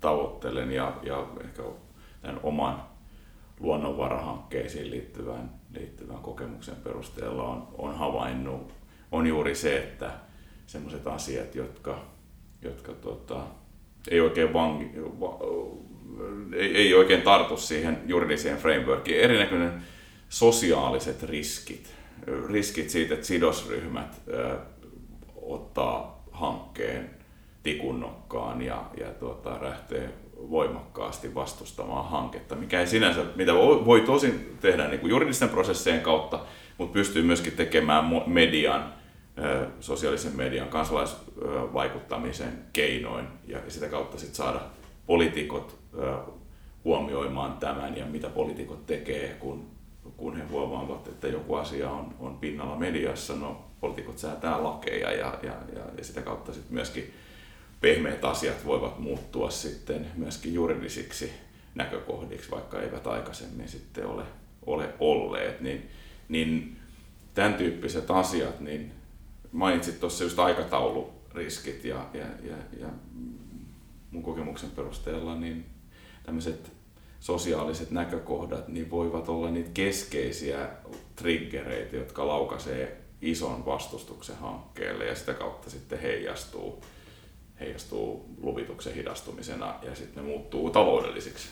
tavoittelen 0.00 0.72
ja, 0.72 0.92
ja 1.02 1.26
ehkä 1.44 1.62
tämän 2.22 2.40
oman 2.42 2.82
luonnonvarahankkeisiin 3.60 4.90
liittyvän, 4.90 5.50
liittyvän 5.74 6.18
kokemuksen 6.18 6.76
perusteella 6.76 7.44
on, 7.44 7.68
on 7.78 7.98
havainnut, 7.98 8.74
on 9.12 9.26
juuri 9.26 9.54
se, 9.54 9.78
että 9.78 10.10
sellaiset 10.66 11.06
asiat, 11.06 11.54
jotka 11.54 12.04
jotka 12.62 12.92
tota, 12.92 13.40
ei, 14.10 14.20
oikein 14.20 14.52
vangi, 14.52 14.90
va, 15.20 15.38
ei, 16.56 16.76
ei 16.76 16.94
oikein 16.94 17.22
tartu 17.22 17.56
siihen 17.56 17.98
juridiseen 18.06 18.58
frameworkiin. 18.58 19.20
Erinäköinen 19.20 19.82
sosiaaliset 20.28 21.22
riskit, 21.22 21.94
riskit 22.48 22.90
siitä, 22.90 23.14
että 23.14 23.26
sidosryhmät 23.26 24.20
ö, 24.28 24.56
ottaa 25.42 26.24
hankkeen 26.32 27.10
tikunnokkaan 27.62 28.62
ja, 28.62 28.84
ja 28.96 29.06
tuota, 29.06 29.58
lähtee 29.62 30.10
voimakkaasti 30.50 31.34
vastustamaan 31.34 32.10
hanketta, 32.10 32.54
mikä 32.54 32.80
ei 32.80 32.86
sinänsä, 32.86 33.24
mitä 33.36 33.54
voi, 33.54 33.84
voi 33.84 34.00
tosin 34.00 34.56
tehdä 34.60 34.88
niin 34.88 35.00
kuin 35.00 35.10
juridisten 35.10 35.48
prosessien 35.48 36.00
kautta, 36.00 36.40
mutta 36.78 36.92
pystyy 36.92 37.22
myöskin 37.22 37.52
tekemään 37.52 38.04
median 38.26 39.01
sosiaalisen 39.80 40.36
median 40.36 40.68
kansalaisvaikuttamisen 40.68 42.58
keinoin 42.72 43.26
ja 43.46 43.58
sitä 43.68 43.88
kautta 43.88 44.18
sit 44.18 44.34
saada 44.34 44.60
poliitikot 45.06 45.78
huomioimaan 46.84 47.52
tämän 47.52 47.96
ja 47.96 48.06
mitä 48.06 48.28
poliitikot 48.28 48.86
tekee, 48.86 49.36
kun, 49.40 49.66
kun 50.16 50.36
he 50.36 50.44
huomaavat, 50.44 51.08
että 51.08 51.28
joku 51.28 51.54
asia 51.54 51.90
on, 51.90 52.14
on 52.20 52.38
pinnalla 52.38 52.76
mediassa. 52.76 53.34
No, 53.34 53.64
poliitikot 53.80 54.18
säätää 54.18 54.62
lakeja 54.62 55.12
ja, 55.12 55.38
ja, 55.42 55.56
ja, 55.74 55.82
ja 55.98 56.04
sitä 56.04 56.22
kautta 56.22 56.52
sit 56.52 56.70
myöskin 56.70 57.14
pehmeät 57.80 58.24
asiat 58.24 58.66
voivat 58.66 58.98
muuttua 58.98 59.50
sitten 59.50 60.06
myöskin 60.16 60.54
juridisiksi 60.54 61.32
näkökohdiksi, 61.74 62.50
vaikka 62.50 62.80
eivät 62.80 63.06
aikaisemmin 63.06 63.68
sitten 63.68 64.06
ole, 64.06 64.22
ole 64.66 64.88
olleet. 65.00 65.60
Niin, 65.60 65.90
niin 66.28 66.76
tämän 67.34 67.54
tyyppiset 67.54 68.10
asiat, 68.10 68.60
niin 68.60 68.92
mainitsit 69.52 70.00
tuossa 70.00 70.24
just 70.24 70.38
aikatauluriskit 70.38 71.84
ja, 71.84 72.06
ja, 72.14 72.26
ja, 72.42 72.56
ja 72.80 72.86
mun 74.10 74.22
kokemuksen 74.22 74.70
perusteella 74.70 75.34
niin 75.34 75.66
tämmöiset 76.22 76.72
sosiaaliset 77.20 77.90
näkökohdat 77.90 78.68
niin 78.68 78.90
voivat 78.90 79.28
olla 79.28 79.50
niitä 79.50 79.70
keskeisiä 79.74 80.68
triggereitä, 81.16 81.96
jotka 81.96 82.26
laukaisee 82.26 83.00
ison 83.22 83.66
vastustuksen 83.66 84.36
hankkeelle 84.36 85.04
ja 85.04 85.14
sitä 85.14 85.34
kautta 85.34 85.70
sitten 85.70 86.00
heijastuu, 86.00 86.82
heijastuu 87.60 88.26
luvituksen 88.42 88.94
hidastumisena 88.94 89.74
ja 89.82 89.94
sitten 89.94 90.24
ne 90.24 90.30
muuttuu 90.30 90.70
taloudellisiksi 90.70 91.48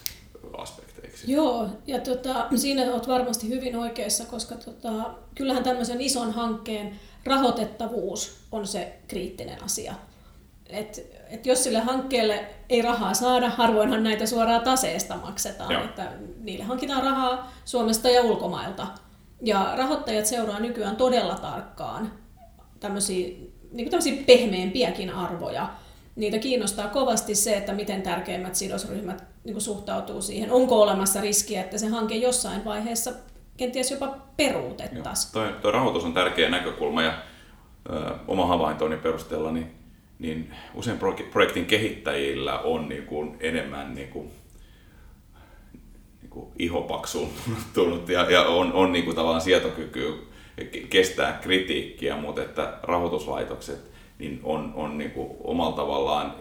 aspekteiksi. 0.58 1.32
Joo, 1.32 1.68
ja 1.86 1.98
tota, 1.98 2.46
siinä 2.56 2.82
olet 2.82 3.08
varmasti 3.08 3.48
hyvin 3.48 3.76
oikeassa, 3.76 4.24
koska 4.24 4.54
tota, 4.54 5.10
kyllähän 5.34 5.64
tämmöisen 5.64 6.00
ison 6.00 6.32
hankkeen 6.32 7.00
rahoitettavuus 7.24 8.38
on 8.52 8.66
se 8.66 8.98
kriittinen 9.08 9.64
asia. 9.64 9.94
Et, 10.68 11.10
et 11.30 11.46
jos 11.46 11.64
sille 11.64 11.78
hankkeelle 11.78 12.44
ei 12.68 12.82
rahaa 12.82 13.14
saada, 13.14 13.50
harvoinhan 13.50 14.02
näitä 14.02 14.26
suoraan 14.26 14.62
taseesta 14.62 15.16
maksetaan, 15.16 15.72
Joo. 15.72 15.84
että 15.84 16.12
niille 16.40 16.64
hankitaan 16.64 17.02
rahaa 17.02 17.52
Suomesta 17.64 18.08
ja 18.08 18.22
ulkomailta. 18.22 18.86
Ja 19.42 19.74
rahoittajat 19.76 20.26
seuraa 20.26 20.60
nykyään 20.60 20.96
todella 20.96 21.34
tarkkaan 21.34 22.12
tämmöisiä, 22.80 23.28
niin 23.72 23.90
tämmöisiä 23.90 24.22
pehmeämpiäkin 24.26 25.10
arvoja. 25.10 25.68
Niitä 26.16 26.38
kiinnostaa 26.38 26.88
kovasti 26.88 27.34
se, 27.34 27.56
että 27.56 27.72
miten 27.72 28.02
tärkeimmät 28.02 28.54
sidosryhmät 28.54 29.24
niin 29.44 29.60
suhtautuu 29.60 30.22
siihen. 30.22 30.52
Onko 30.52 30.82
olemassa 30.82 31.20
riskiä, 31.20 31.60
että 31.60 31.78
se 31.78 31.86
hanke 31.86 32.14
jossain 32.14 32.64
vaiheessa 32.64 33.12
kenties 33.60 33.90
jopa 33.90 34.16
peruutettaisiin. 34.36 35.32
Tuo, 35.32 35.60
tuo 35.62 35.70
rahoitus 35.70 36.04
on 36.04 36.12
tärkeä 36.14 36.50
näkökulma 36.50 37.02
ja 37.02 37.14
ö, 37.90 38.14
oma 38.28 38.46
havaintoni 38.46 38.96
perusteella 38.96 39.52
niin, 39.52 39.70
niin 40.18 40.54
usein 40.74 40.98
projektin 41.30 41.66
kehittäjillä 41.66 42.58
on 42.58 42.88
niin 42.88 43.06
kuin 43.06 43.36
enemmän 43.40 43.94
niin 43.94 44.08
kuin, 44.08 44.30
niin 46.22 46.30
kuin 46.30 46.46
ihopaksuuntunut 46.58 48.08
ja, 48.14 48.30
ja 48.30 48.42
on, 48.42 48.72
on 48.72 48.92
niin 48.92 49.04
kuin 49.04 49.16
tavallaan 49.16 49.40
sietokyky 49.40 50.26
kestää 50.90 51.32
kritiikkiä, 51.32 52.16
mutta 52.16 52.42
että 52.42 52.78
rahoituslaitokset 52.82 53.90
niin 54.18 54.40
on, 54.42 54.72
on 54.76 54.98
niin 54.98 55.10
kuin 55.10 55.36
omalla 55.44 55.76
tavallaan 55.76 56.34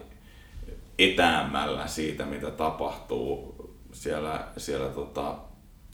etäämällä 0.99 1.87
siitä, 1.87 2.25
mitä 2.25 2.51
tapahtuu 2.51 3.55
siellä, 3.91 4.47
siellä 4.57 4.89
tota, 4.89 5.35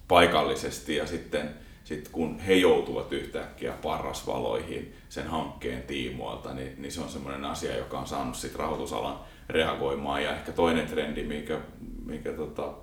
paikallisesti 0.07 0.95
ja 0.95 1.07
sitten 1.07 1.49
sit 1.85 2.09
kun 2.09 2.39
he 2.39 2.53
joutuvat 2.53 3.13
yhtäkkiä 3.13 3.71
parrasvaloihin 3.71 4.93
sen 5.09 5.27
hankkeen 5.27 5.83
tiimoilta, 5.83 6.53
niin, 6.53 6.75
niin 6.77 6.91
se 6.91 7.01
on 7.01 7.09
semmoinen 7.09 7.45
asia, 7.45 7.77
joka 7.77 7.99
on 7.99 8.07
saanut 8.07 8.35
sit 8.35 8.55
rahoitusalan 8.55 9.19
reagoimaan. 9.49 10.23
Ja 10.23 10.35
ehkä 10.35 10.51
toinen 10.51 10.87
trendi, 10.87 11.23
mikä, 11.23 11.59
mikä 12.05 12.31
tota, 12.31 12.73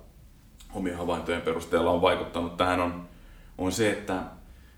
omien 0.73 0.97
havaintojen 0.97 1.41
perusteella 1.41 1.91
on 1.91 2.01
vaikuttanut 2.01 2.57
tähän, 2.57 2.81
on, 2.81 3.09
on 3.57 3.71
se, 3.71 3.91
että 3.91 4.23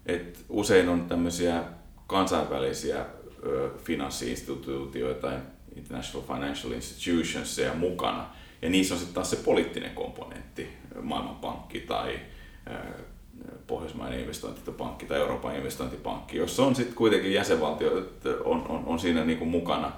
et 0.06 0.46
usein 0.50 0.90
on 0.90 1.06
tämmöisiä 1.08 1.64
kansainvälisiä 2.08 3.06
ö, 3.46 3.70
finanssiinstituutioita, 3.78 5.32
international 5.76 6.28
financial 6.28 6.72
institutions 6.72 7.62
mukana, 7.78 8.30
ja 8.62 8.70
niissä 8.70 8.94
on 8.94 9.00
sitten 9.00 9.16
taas 9.16 9.30
se 9.30 9.36
poliittinen 9.36 9.96
komponentti, 9.96 10.68
Maailmanpankki 11.02 11.80
tai 11.80 12.20
Pohjoismainen 13.68 14.20
investointipankki 14.20 15.06
tai 15.06 15.18
Euroopan 15.18 15.56
investointipankki, 15.56 16.38
jossa 16.38 16.66
on 16.66 16.76
sitten 16.76 16.96
kuitenkin 16.96 17.34
jäsenvaltio 17.34 17.92
on, 18.44 18.66
on, 18.70 18.84
on 18.86 19.00
siinä 19.00 19.26
niin 19.26 19.38
kuin 19.38 19.50
mukana 19.50 19.92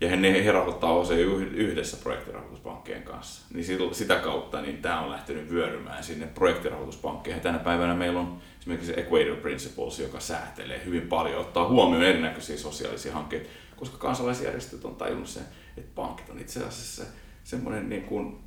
ja 0.00 0.08
he, 0.08 0.44
he 0.44 0.52
rahoittaa 0.52 0.98
usein 0.98 1.28
yhdessä 1.54 1.96
projektirahoituspankkien 1.96 3.02
kanssa. 3.02 3.46
Niin 3.54 3.94
sitä 3.94 4.16
kautta 4.16 4.60
niin 4.60 4.82
tämä 4.82 5.00
on 5.00 5.10
lähtenyt 5.10 5.50
vyörymään 5.50 6.04
sinne 6.04 6.26
projektirahoituspankkeihin. 6.26 7.42
Tänä 7.42 7.58
päivänä 7.58 7.94
meillä 7.94 8.20
on 8.20 8.38
esimerkiksi 8.60 9.00
Equator 9.00 9.36
Principles, 9.36 9.98
joka 9.98 10.20
säätelee 10.20 10.84
hyvin 10.84 11.08
paljon, 11.08 11.40
ottaa 11.40 11.68
huomioon 11.68 12.04
erinäköisiä 12.04 12.56
sosiaalisia 12.56 13.12
hankkeita, 13.12 13.50
koska 13.76 13.98
kansalaisjärjestöt 13.98 14.84
on 14.84 14.96
tajunnut 14.96 15.28
sen, 15.28 15.42
että 15.76 15.90
pankit 15.94 16.30
on 16.30 16.38
itse 16.38 16.64
asiassa 16.64 17.04
semmoinen 17.44 17.88
niin 17.88 18.02
kuin, 18.02 18.38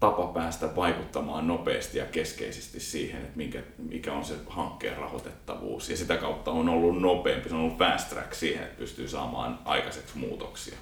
tapa 0.00 0.26
päästä 0.26 0.76
vaikuttamaan 0.76 1.48
nopeasti 1.48 1.98
ja 1.98 2.06
keskeisesti 2.06 2.80
siihen, 2.80 3.20
että 3.20 3.36
minkä, 3.36 3.62
mikä 3.78 4.12
on 4.12 4.24
se 4.24 4.34
hankkeen 4.48 4.96
rahoitettavuus. 4.96 5.90
Ja 5.90 5.96
sitä 5.96 6.16
kautta 6.16 6.50
on 6.50 6.68
ollut 6.68 7.00
nopeampi, 7.00 7.48
se 7.48 7.54
on 7.54 7.60
ollut 7.60 7.78
fast 7.78 8.08
track 8.08 8.34
siihen, 8.34 8.64
että 8.64 8.78
pystyy 8.78 9.08
saamaan 9.08 9.58
aikaiseksi 9.64 10.18
muutoksia. 10.18 10.76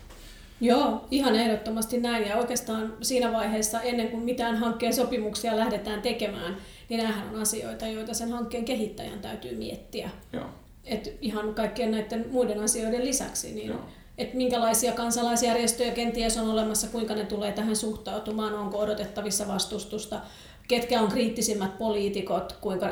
Joo, 0.60 1.06
ihan 1.10 1.34
ehdottomasti 1.34 2.00
näin. 2.00 2.28
Ja 2.28 2.36
oikeastaan 2.36 2.92
siinä 3.00 3.32
vaiheessa, 3.32 3.80
ennen 3.80 4.08
kuin 4.08 4.22
mitään 4.22 4.56
hankkeen 4.56 4.94
sopimuksia 4.94 5.56
lähdetään 5.56 6.02
tekemään, 6.02 6.56
niin 6.88 7.02
nämähän 7.02 7.28
on 7.28 7.42
asioita, 7.42 7.86
joita 7.86 8.14
sen 8.14 8.32
hankkeen 8.32 8.64
kehittäjän 8.64 9.18
täytyy 9.18 9.56
miettiä. 9.56 10.10
Joo. 10.32 10.46
Et 10.84 11.18
ihan 11.20 11.54
kaikkien 11.54 11.90
näiden 11.90 12.26
muiden 12.30 12.60
asioiden 12.60 13.04
lisäksi, 13.04 13.52
niin 13.52 13.68
Joo 13.68 13.84
että 14.18 14.36
minkälaisia 14.36 14.92
kansalaisjärjestöjä 14.92 15.92
kenties 15.92 16.36
on 16.36 16.50
olemassa, 16.50 16.86
kuinka 16.86 17.14
ne 17.14 17.24
tulee 17.24 17.52
tähän 17.52 17.76
suhtautumaan, 17.76 18.54
onko 18.54 18.78
odotettavissa 18.78 19.48
vastustusta, 19.48 20.20
ketkä 20.68 21.00
on 21.00 21.08
kriittisimmät 21.08 21.78
poliitikot, 21.78 22.52
kuinka 22.60 22.90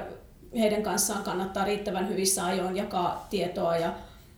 heidän 0.58 0.82
kanssaan 0.82 1.24
kannattaa 1.24 1.64
riittävän 1.64 2.08
hyvissä 2.08 2.46
ajoin 2.46 2.76
jakaa 2.76 3.26
tietoa 3.30 3.76
ja 3.76 3.94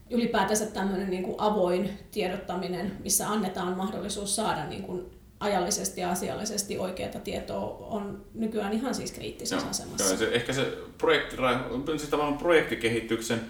ylipäätänsä 0.09 0.65
tämmöinen 0.65 1.09
niin 1.09 1.23
kuin 1.23 1.35
avoin 1.37 1.89
tiedottaminen, 2.11 2.91
missä 3.03 3.29
annetaan 3.29 3.77
mahdollisuus 3.77 4.35
saada 4.35 4.65
niin 4.65 4.83
kuin 4.83 5.05
ajallisesti 5.39 6.01
ja 6.01 6.11
asiallisesti 6.11 6.77
oikeaa 6.77 7.19
tietoa 7.23 7.87
on 7.89 8.25
nykyään 8.33 8.73
ihan 8.73 8.95
siis 8.95 9.11
kriittisessä 9.11 9.55
joo, 9.55 9.69
asemassa. 9.69 10.07
Joo, 10.07 10.17
se, 10.17 10.29
ehkä 10.31 10.53
se 10.53 10.77
projekti, 10.97 11.35
siis 11.97 12.11
projektikehityksen 12.39 13.41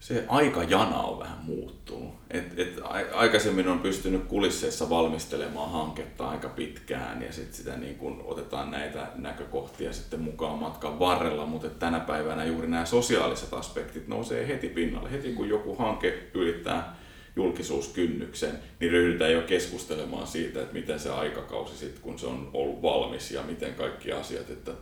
se 0.00 0.24
aikajana 0.28 0.96
on 0.96 1.18
vähän 1.18 1.38
muuttunut. 1.42 2.14
Et, 2.30 2.58
et 2.58 2.80
aikaisemmin 3.12 3.68
on 3.68 3.78
pystynyt 3.78 4.24
kulisseissa 4.24 4.90
valmistelemaan 4.90 5.70
hanketta 5.70 6.28
aika 6.28 6.48
pitkään 6.48 7.22
ja 7.22 7.32
sitten 7.32 7.54
sitä 7.54 7.76
niin 7.76 7.96
kun 7.96 8.22
otetaan 8.24 8.70
näitä 8.70 9.08
näkökohtia 9.14 9.92
sitten 9.92 10.20
mukaan 10.20 10.58
matkan 10.58 10.98
varrella, 10.98 11.46
mutta 11.46 11.68
tänä 11.68 12.00
päivänä 12.00 12.44
juuri 12.44 12.68
nämä 12.68 12.84
sosiaaliset 12.84 13.52
aspektit 13.52 14.08
nousee 14.08 14.48
heti 14.48 14.68
pinnalle. 14.68 15.10
Heti 15.10 15.32
kun 15.32 15.48
joku 15.48 15.76
hanke 15.76 16.30
ylittää 16.34 16.96
julkisuuskynnyksen, 17.36 18.58
niin 18.80 18.92
ryhdytään 18.92 19.32
jo 19.32 19.42
keskustelemaan 19.42 20.26
siitä, 20.26 20.60
että 20.60 20.74
miten 20.74 21.00
se 21.00 21.10
aikakausi 21.10 21.76
sitten, 21.76 22.02
kun 22.02 22.18
se 22.18 22.26
on 22.26 22.50
ollut 22.52 22.82
valmis 22.82 23.30
ja 23.30 23.42
miten 23.42 23.74
kaikki 23.74 24.12
asiat, 24.12 24.50
että, 24.50 24.72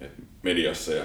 että 0.00 0.22
mediassa 0.42 0.92
ja 0.92 1.04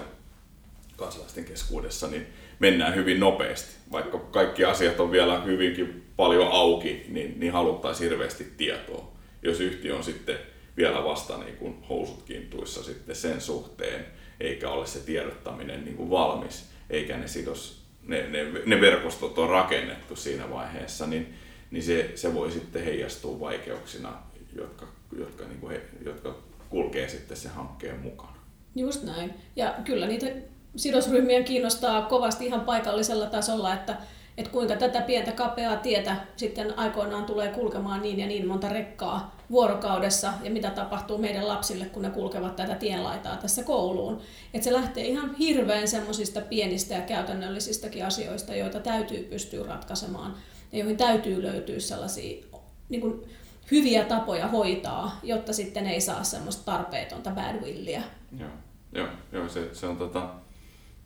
kansalaisten 0.98 1.46
keskuudessa, 1.46 2.08
niin 2.08 2.28
mennään 2.60 2.96
hyvin 2.96 3.20
nopeasti. 3.20 3.76
Vaikka 3.92 4.20
kaikki 4.20 4.66
asiat 4.66 5.00
on 5.00 5.12
vielä 5.12 5.42
hyvinkin 5.42 6.04
paljon 6.16 6.52
auki, 6.52 7.06
niin, 7.10 7.40
niin 7.40 7.54
haluttaisiin 7.54 8.10
hirveästi 8.10 8.48
tietoa. 8.58 9.12
Jos 9.44 9.60
yhtiö 9.60 9.96
on 9.96 10.04
sitten 10.04 10.38
vielä 10.78 11.04
vasta 11.04 11.38
niin 11.38 11.58
kuin 11.58 11.84
housut 11.90 12.24
kintuissa 12.24 12.84
sitten 12.84 13.16
sen 13.16 13.42
suhteen, 13.42 14.06
eikä 14.40 14.70
ole 14.70 14.88
se 14.88 15.00
tiedottaminen 15.00 15.86
niin 15.86 15.98
kuin 15.98 16.10
valmis, 16.10 16.70
eikä 16.90 17.18
ne, 17.18 17.28
sidos, 17.28 17.82
ne, 18.04 18.28
ne, 18.30 18.46
ne 18.66 18.82
verkostot 18.82 19.38
on 19.38 19.50
rakennettu 19.50 20.16
siinä 20.16 20.50
vaiheessa, 20.50 21.08
niin, 21.08 21.34
niin 21.72 21.84
se, 21.84 22.12
se 22.16 22.34
voi 22.34 22.52
sitten 22.52 22.84
heijastua 22.84 23.40
vaikeuksina, 23.40 24.14
jotka, 24.56 24.88
jotka, 25.18 25.46
niin 25.46 25.60
kuin 25.60 25.72
he, 25.72 25.82
jotka 26.06 26.36
kulkee 26.70 27.10
sitten 27.10 27.38
sen 27.38 27.52
hankkeen 27.52 28.00
mukana. 28.00 28.40
Just 28.76 29.04
näin. 29.04 29.34
Ja 29.56 29.76
kyllä 29.86 30.08
niitä 30.08 30.28
sidosryhmien 30.76 31.44
kiinnostaa 31.44 32.02
kovasti 32.02 32.46
ihan 32.46 32.62
paikallisella 32.62 33.26
tasolla, 33.26 33.74
että, 33.74 33.98
että 34.38 34.52
kuinka 34.52 34.76
tätä 34.76 35.02
pientä 35.02 35.32
kapeaa 35.32 35.76
tietä 35.76 36.16
sitten 36.36 36.80
aikoinaan 36.80 37.26
tulee 37.26 37.48
kulkemaan 37.48 38.02
niin 38.02 38.20
ja 38.20 38.28
niin 38.28 38.48
monta 38.48 38.70
rekkaa 38.70 39.36
vuorokaudessa 39.52 40.34
ja 40.44 40.52
mitä 40.52 40.70
tapahtuu 40.70 41.18
meidän 41.18 41.48
lapsille, 41.48 41.86
kun 41.86 42.02
ne 42.02 42.10
kulkevat 42.10 42.56
tätä 42.56 42.76
tienlaitaa 42.76 43.38
tässä 43.38 43.64
kouluun. 43.64 44.22
Että 44.54 44.66
se 44.66 44.74
lähtee 44.74 45.08
ihan 45.08 45.36
hirveän 45.36 45.88
semmoisista 45.88 46.42
pienistä 46.42 46.94
ja 46.94 47.02
käytännöllisistäkin 47.02 48.06
asioista, 48.06 48.56
joita 48.56 48.80
täytyy 48.80 49.24
pystyä 49.24 49.66
ratkaisemaan 49.68 50.36
ja 50.72 50.80
joihin 50.80 50.98
täytyy 50.98 51.44
löytyä 51.44 51.80
sellaisia 51.80 52.46
niin 52.90 53.02
kuin, 53.02 53.24
hyviä 53.72 54.04
tapoja 54.06 54.48
hoitaa, 54.48 55.20
jotta 55.24 55.54
sitten 55.54 55.88
ei 55.88 56.02
saa 56.02 56.24
semmoista 56.24 56.72
tarpeetonta 56.72 57.32
badwillia. 57.32 58.02
Joo, 58.40 58.50
joo, 58.94 59.08
joo 59.32 59.50
se, 59.50 59.74
se 59.74 59.86
on 59.86 59.98
tota, 59.98 60.30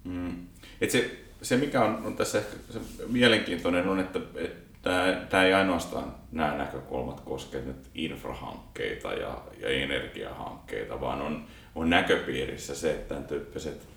Mm. 0.04 0.48
Et 0.82 0.92
se, 0.92 1.12
se, 1.42 1.58
mikä 1.58 1.82
on, 1.82 2.06
on 2.06 2.16
tässä 2.16 2.38
ehkä 2.38 2.56
se 2.70 2.80
mielenkiintoinen 3.08 3.88
on, 3.88 4.00
että, 4.00 4.20
tämä 5.30 5.44
ei 5.46 5.54
ainoastaan 5.54 6.16
nämä 6.32 6.58
näkökulmat 6.58 7.20
koske 7.20 7.62
nyt 7.62 7.90
infrahankkeita 7.96 9.14
ja, 9.14 9.42
ja 9.62 9.70
energiahankkeita, 9.70 11.02
vaan 11.02 11.22
on, 11.22 11.46
on 11.76 11.90
näköpiirissä 11.90 12.76
se, 12.76 12.92
että 12.92 13.08
tämän 13.08 13.28
tyyppiset 13.28 13.88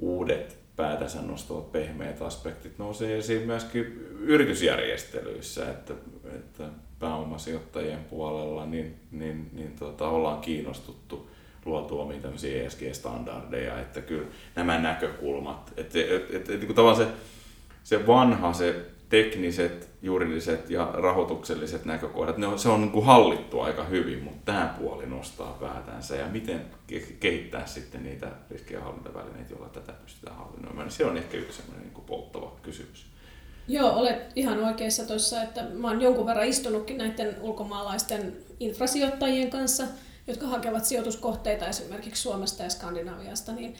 uudet 0.00 0.58
päätänsä 0.76 1.22
nostavat 1.22 1.72
pehmeät 1.72 2.22
aspektit 2.22 2.78
nousee 2.78 3.18
esiin 3.18 3.46
myöskin 3.46 3.82
yritysjärjestelyissä, 4.18 5.70
että, 5.70 5.94
että 6.36 6.64
pääomasijoittajien 6.98 8.04
puolella 8.04 8.66
niin, 8.66 8.94
niin, 9.10 9.50
niin 9.52 9.76
tota, 9.76 10.08
ollaan 10.08 10.40
kiinnostuttu 10.40 11.29
luotu 11.64 12.00
omia 12.00 12.20
tämmöisiä 12.20 12.62
ESG-standardeja, 12.62 13.80
että 13.80 14.00
kyllä 14.00 14.26
nämä 14.54 14.78
näkökulmat, 14.78 15.72
että, 15.76 15.98
että, 15.98 16.14
että, 16.14 16.36
että 16.36 16.66
niin 16.66 16.74
tavallaan 16.74 17.06
se, 17.06 17.12
se 17.84 18.06
vanha, 18.06 18.52
se 18.52 18.86
tekniset, 19.08 19.88
juridiset 20.02 20.70
ja 20.70 20.90
rahoitukselliset 20.94 21.84
näkökohdat, 21.84 22.38
ne 22.38 22.46
on, 22.46 22.58
se 22.58 22.68
on 22.68 22.80
niin 22.80 22.90
kuin 22.90 23.06
hallittu 23.06 23.60
aika 23.60 23.84
hyvin, 23.84 24.24
mutta 24.24 24.52
tämä 24.52 24.74
puoli 24.78 25.06
nostaa 25.06 25.56
päätänsä. 25.60 26.16
Ja 26.16 26.26
miten 26.26 26.60
kehittää 27.20 27.66
sitten 27.66 28.02
niitä 28.02 28.28
riskienhallintavälineitä, 28.50 29.52
joilla 29.52 29.68
tätä 29.68 29.92
pystytään 29.92 30.36
hallinnoimaan, 30.36 30.86
niin 30.86 30.96
se 30.96 31.04
on 31.04 31.16
ehkä 31.16 31.36
yksi 31.36 31.56
sellainen 31.56 31.82
niin 31.82 31.94
kuin 31.94 32.04
polttava 32.04 32.56
kysymys. 32.62 33.06
Joo, 33.68 33.90
olet 33.90 34.32
ihan 34.36 34.64
oikeassa 34.64 35.06
tuossa, 35.06 35.42
että 35.42 35.62
mä 35.72 35.88
oon 35.88 36.00
jonkun 36.00 36.26
verran 36.26 36.46
istunutkin 36.46 36.98
näiden 36.98 37.36
ulkomaalaisten 37.40 38.36
infrasijoittajien 38.60 39.50
kanssa– 39.50 39.84
jotka 40.30 40.46
hakevat 40.46 40.84
sijoituskohteita 40.84 41.68
esimerkiksi 41.68 42.22
Suomesta 42.22 42.62
ja 42.62 42.70
Skandinaviasta, 42.70 43.52
niin 43.52 43.74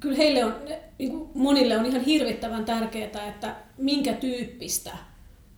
kyllä 0.00 0.16
heille 0.16 0.44
on, 0.44 0.54
niin 0.98 1.10
kuin 1.10 1.30
monille 1.34 1.78
on 1.78 1.86
ihan 1.86 2.00
hirvittävän 2.00 2.64
tärkeää, 2.64 3.28
että 3.28 3.56
minkä 3.78 4.12
tyyppistä 4.12 4.90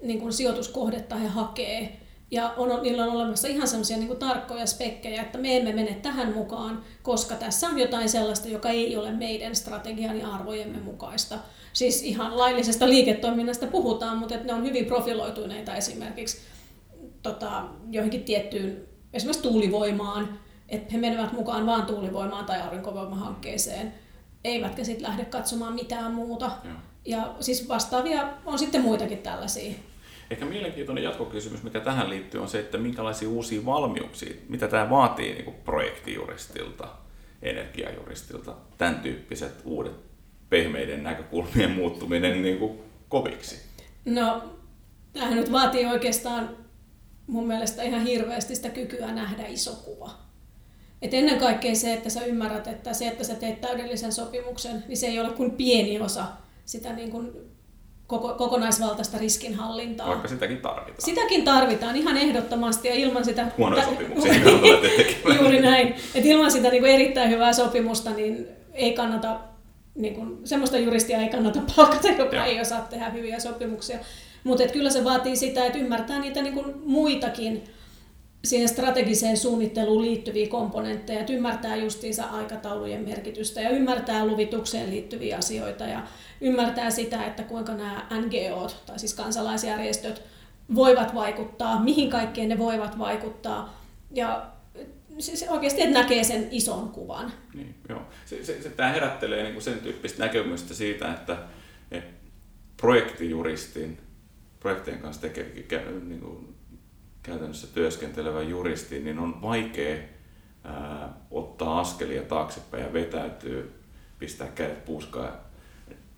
niin 0.03 0.21
kuin 0.21 0.33
sijoituskohdetta 0.33 1.17
he 1.17 1.29
hakee. 1.29 2.01
Ja 2.31 2.51
on, 2.57 2.83
niillä 2.83 3.05
on 3.05 3.11
olemassa 3.11 3.49
ihan 3.49 3.69
sellaisia 3.69 3.97
niin 3.97 4.17
tarkkoja 4.17 4.67
spekkejä, 4.67 5.23
että 5.23 5.39
me 5.39 5.57
emme 5.57 5.73
mene 5.73 5.95
tähän 6.03 6.33
mukaan, 6.33 6.85
koska 7.03 7.35
tässä 7.35 7.69
on 7.69 7.79
jotain 7.79 8.09
sellaista, 8.09 8.49
joka 8.49 8.69
ei 8.69 8.97
ole 8.97 9.13
meidän 9.13 9.57
strategian 9.57 10.21
ja 10.21 10.29
arvojemme 10.29 10.79
mukaista. 10.79 11.39
Siis 11.73 12.03
ihan 12.03 12.39
laillisesta 12.39 12.89
liiketoiminnasta 12.89 13.67
puhutaan, 13.67 14.19
mutta 14.19 14.37
ne 14.37 14.55
on 14.55 14.65
hyvin 14.65 14.87
profiloituneita 14.87 15.77
esimerkiksi 15.77 16.39
tota, 17.23 17.65
johonkin 17.91 18.25
tiettyyn 18.25 18.94
esimerkiksi 19.15 19.43
tuulivoimaan, 19.43 20.39
että 20.69 20.93
he 20.93 20.99
menevät 20.99 21.33
mukaan 21.33 21.67
vaan 21.67 21.87
tuulivoimaan 21.87 22.45
tai 22.45 22.61
aurinkovoimahankkeeseen. 22.61 23.95
eivätkä 24.45 24.85
sitten 24.85 25.09
lähde 25.09 25.25
katsomaan 25.25 25.75
mitään 25.75 26.13
muuta. 26.13 26.51
Joo. 26.65 26.75
Ja 27.05 27.35
siis 27.41 27.69
vastaavia 27.69 28.29
on 28.47 28.59
sitten 28.59 28.81
muitakin 28.81 29.19
tällaisia. 29.19 29.75
Ehkä 30.31 30.45
mielenkiintoinen 30.45 31.05
jatkokysymys, 31.05 31.63
mikä 31.63 31.81
tähän 31.81 32.11
liittyy, 32.11 32.41
on 32.41 32.49
se, 32.49 32.61
että 32.61 32.79
minkälaisia 32.79 33.29
uusia 33.29 33.65
valmiuksia, 33.65 34.35
mitä 34.49 34.69
tämä 34.69 34.91
vaatii 34.91 35.33
niin 35.33 35.45
kuin 35.45 35.57
projektijuristilta, 35.65 36.89
energiajuristilta, 37.43 38.55
tämän 38.79 38.95
tyyppiset 38.95 39.61
uudet 39.65 39.97
pehmeiden 40.51 41.03
näkökulmien 41.03 41.71
muuttuminen 41.71 42.43
niin 42.43 42.59
kuin 42.59 42.79
koviksi? 43.09 43.61
No, 44.05 44.43
tämähän 45.13 45.37
nyt 45.37 45.53
vaatii 45.53 45.87
oikeastaan 45.87 46.64
mun 47.27 47.47
mielestä 47.47 47.83
ihan 47.83 48.07
hirveästi 48.07 48.57
sitä 48.57 48.69
kykyä 48.69 49.13
nähdä 49.13 49.47
iso 49.47 49.73
kuva. 49.85 50.11
Et 51.03 51.15
ennen 51.15 51.39
kaikkea 51.39 51.75
se, 51.75 51.93
että 51.93 52.11
sä 52.11 52.25
ymmärrät, 52.25 52.67
että 52.67 52.93
se, 52.93 53.09
että 53.09 53.25
sä 53.25 53.35
teet 53.35 53.61
täydellisen 53.61 54.13
sopimuksen, 54.13 54.85
niin 54.89 54.97
se 54.97 55.07
ei 55.07 55.21
ole 55.21 55.31
kuin 55.31 55.51
pieni 55.51 56.01
osa 56.01 56.25
sitä 56.65 56.93
niin 56.93 57.11
kuin 57.11 57.33
koko, 58.07 58.35
kokonaisvaltaista 58.35 59.19
riskinhallintaa. 59.19 60.09
Vaikka 60.09 60.29
sitäkin 60.29 60.61
tarvitaan. 60.61 61.03
Sitäkin 61.03 61.45
tarvitaan 61.45 61.97
ihan 61.97 62.17
ehdottomasti 62.17 62.89
ja 62.89 62.95
ilman 62.95 63.25
sitä... 63.25 63.47
Huonoja 63.59 63.85
sopimuksia. 63.85 64.35
Juuri 65.41 65.61
näin. 65.61 65.95
Et 66.15 66.25
ilman 66.25 66.51
sitä 66.51 66.71
niin 66.71 66.83
kuin 66.83 66.93
erittäin 66.93 67.31
hyvää 67.31 67.53
sopimusta 67.53 68.11
niin 68.11 68.47
ei 68.73 68.93
kannata, 68.93 69.41
niin 69.95 70.15
kuin, 70.15 70.39
semmoista 70.45 70.79
juristia 70.79 71.19
ei 71.19 71.29
kannata 71.29 71.61
palkata, 71.77 72.09
joka 72.09 72.37
ja. 72.37 72.45
ei 72.45 72.61
osaa 72.61 72.81
tehdä 72.81 73.11
hyviä 73.11 73.41
sopimuksia. 73.41 73.99
Mutta 74.45 74.69
kyllä 74.73 74.91
se 74.91 75.05
vaatii 75.05 75.37
sitä, 75.37 75.67
että 75.67 75.79
ymmärtää 75.79 76.19
niitä 76.19 76.43
niin 76.43 76.55
kuin 76.55 76.75
muitakin 76.85 77.65
siihen 78.45 78.69
strategiseen 78.69 79.37
suunnitteluun 79.37 80.03
liittyviä 80.03 80.49
komponentteja, 80.49 81.21
että 81.21 81.33
ymmärtää 81.33 81.77
justiinsa 81.77 82.25
aikataulujen 82.25 83.09
merkitystä 83.09 83.61
ja 83.61 83.71
ymmärtää 83.71 84.27
luvitukseen 84.27 84.91
liittyviä 84.91 85.37
asioita 85.37 85.85
ja 85.85 86.03
ymmärtää 86.41 86.91
sitä, 86.91 87.25
että 87.25 87.43
kuinka 87.43 87.75
nämä 87.75 88.07
NGO, 88.11 88.71
tai 88.87 88.99
siis 88.99 89.15
kansalaisjärjestöt, 89.15 90.23
voivat 90.75 91.15
vaikuttaa, 91.15 91.83
mihin 91.83 92.11
kaikkeen 92.11 92.49
ne 92.49 92.59
voivat 92.59 92.99
vaikuttaa 92.99 93.81
ja 94.11 94.47
se 95.19 95.51
oikeasti 95.51 95.83
että 95.83 95.99
näkee 96.01 96.25
sen 96.25 96.49
ison 96.51 96.89
kuvan. 96.89 97.33
Niin, 97.55 97.75
joo. 97.89 98.03
Se, 98.25 98.45
se, 98.45 98.63
se, 98.63 98.69
tämä 98.69 98.93
herättelee 98.93 99.43
niin 99.43 99.53
kuin 99.53 99.63
sen 99.63 99.79
tyyppistä 99.79 100.25
näkemystä 100.25 100.75
siitä, 100.75 101.13
että, 101.13 101.37
että 101.91 102.15
projektijuristin, 102.77 103.99
projektien 104.65 104.99
kanssa 104.99 105.23
tekee, 105.23 105.91
niin 106.05 106.21
kuin 106.21 106.55
käytännössä 107.23 107.67
työskentelevä 107.67 108.43
juristi, 108.43 109.01
niin 109.01 109.19
on 109.19 109.43
vaikea 109.43 109.97
ää, 110.65 111.13
ottaa 111.31 111.81
askelia 111.81 112.23
taaksepäin 112.23 112.83
ja 112.83 112.93
vetäytyy, 112.93 113.73
pistää 114.19 114.49
kädet 114.55 114.85
puuskaan, 114.85 115.33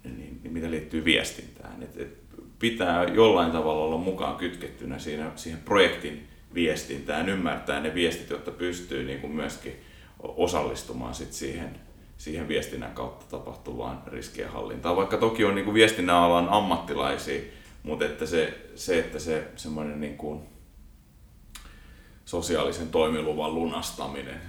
niin, 0.04 0.40
niin 0.42 0.52
mitä 0.52 0.70
liittyy 0.70 1.04
viestintään. 1.04 1.82
Et, 1.82 2.00
et 2.00 2.18
pitää 2.58 3.04
jollain 3.04 3.52
tavalla 3.52 3.84
olla 3.84 3.98
mukaan 3.98 4.36
kytkettynä 4.36 4.98
siinä, 4.98 5.30
siihen 5.36 5.60
projektin 5.60 6.28
viestintään, 6.54 7.28
ymmärtää 7.28 7.80
ne 7.80 7.94
viestit, 7.94 8.30
jotta 8.30 8.50
pystyy 8.50 9.04
niin 9.04 9.20
kuin 9.20 9.32
myöskin 9.32 9.80
osallistumaan 10.18 11.14
sit 11.14 11.32
siihen, 11.32 11.80
siihen 12.16 12.48
viestinnän 12.48 12.92
kautta 12.92 13.38
tapahtuvaan 13.38 14.02
riskienhallintaan. 14.06 14.96
Vaikka 14.96 15.16
toki 15.16 15.44
on 15.44 15.54
niin 15.54 15.64
kuin 15.64 15.74
viestinnän 15.74 16.16
alan 16.16 16.48
ammattilaisia, 16.48 17.40
mutta 17.86 18.04
että 18.04 18.26
se, 18.26 18.58
se 18.74 18.98
että 18.98 19.18
se 19.18 19.48
semmoinen 19.56 20.00
niin 20.00 20.16
kuin, 20.16 20.40
sosiaalisen 22.24 22.88
toimiluvan 22.88 23.54
lunastaminen 23.54 24.40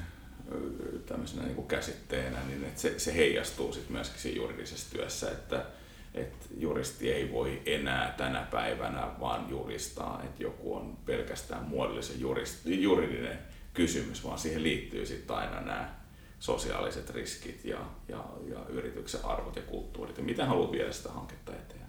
tämmöisenä 1.06 1.44
niin 1.44 1.56
kuin 1.56 1.68
käsitteenä, 1.68 2.38
niin 2.48 2.64
että 2.64 2.82
se, 2.82 3.00
se 3.00 3.16
heijastuu 3.16 3.74
sitten 3.74 3.94
myöskin 3.94 4.20
siinä 4.20 4.38
juridisessa 4.38 4.92
työssä, 4.92 5.32
että, 5.32 5.66
että 6.14 6.46
juristi 6.58 7.12
ei 7.12 7.32
voi 7.32 7.62
enää 7.66 8.14
tänä 8.18 8.48
päivänä 8.52 9.08
vaan 9.20 9.50
juristaa, 9.50 10.22
että 10.24 10.44
joku 10.44 10.76
on 10.76 10.98
pelkästään 11.06 11.64
muodollisen 11.64 12.20
jurist, 12.20 12.66
juridinen 12.66 13.40
kysymys, 13.74 14.24
vaan 14.24 14.40
siihen 14.40 14.64
liittyy 14.64 15.06
sitten 15.06 15.36
aina 15.36 15.62
nämä 15.62 15.96
sosiaaliset 16.40 17.10
riskit 17.10 17.66
ja, 17.66 17.80
ja, 18.08 18.26
ja 18.50 18.60
yrityksen 18.70 19.26
arvot 19.26 19.56
ja 19.56 19.62
kulttuurit 19.62 20.18
ja 20.18 20.24
miten 20.24 20.48
haluat 20.48 20.72
viedä 20.72 20.92
sitä 20.92 21.10
hanketta 21.10 21.52
eteenpäin. 21.52 21.87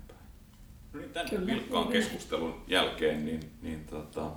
No 0.93 1.01
niin, 1.01 1.11
tämän 1.11 1.47
vilkkaan 1.47 1.89
keskustelun 1.89 2.63
jälkeen 2.67 3.25
niin, 3.25 3.41
niin 3.63 3.85
tota, 3.85 4.31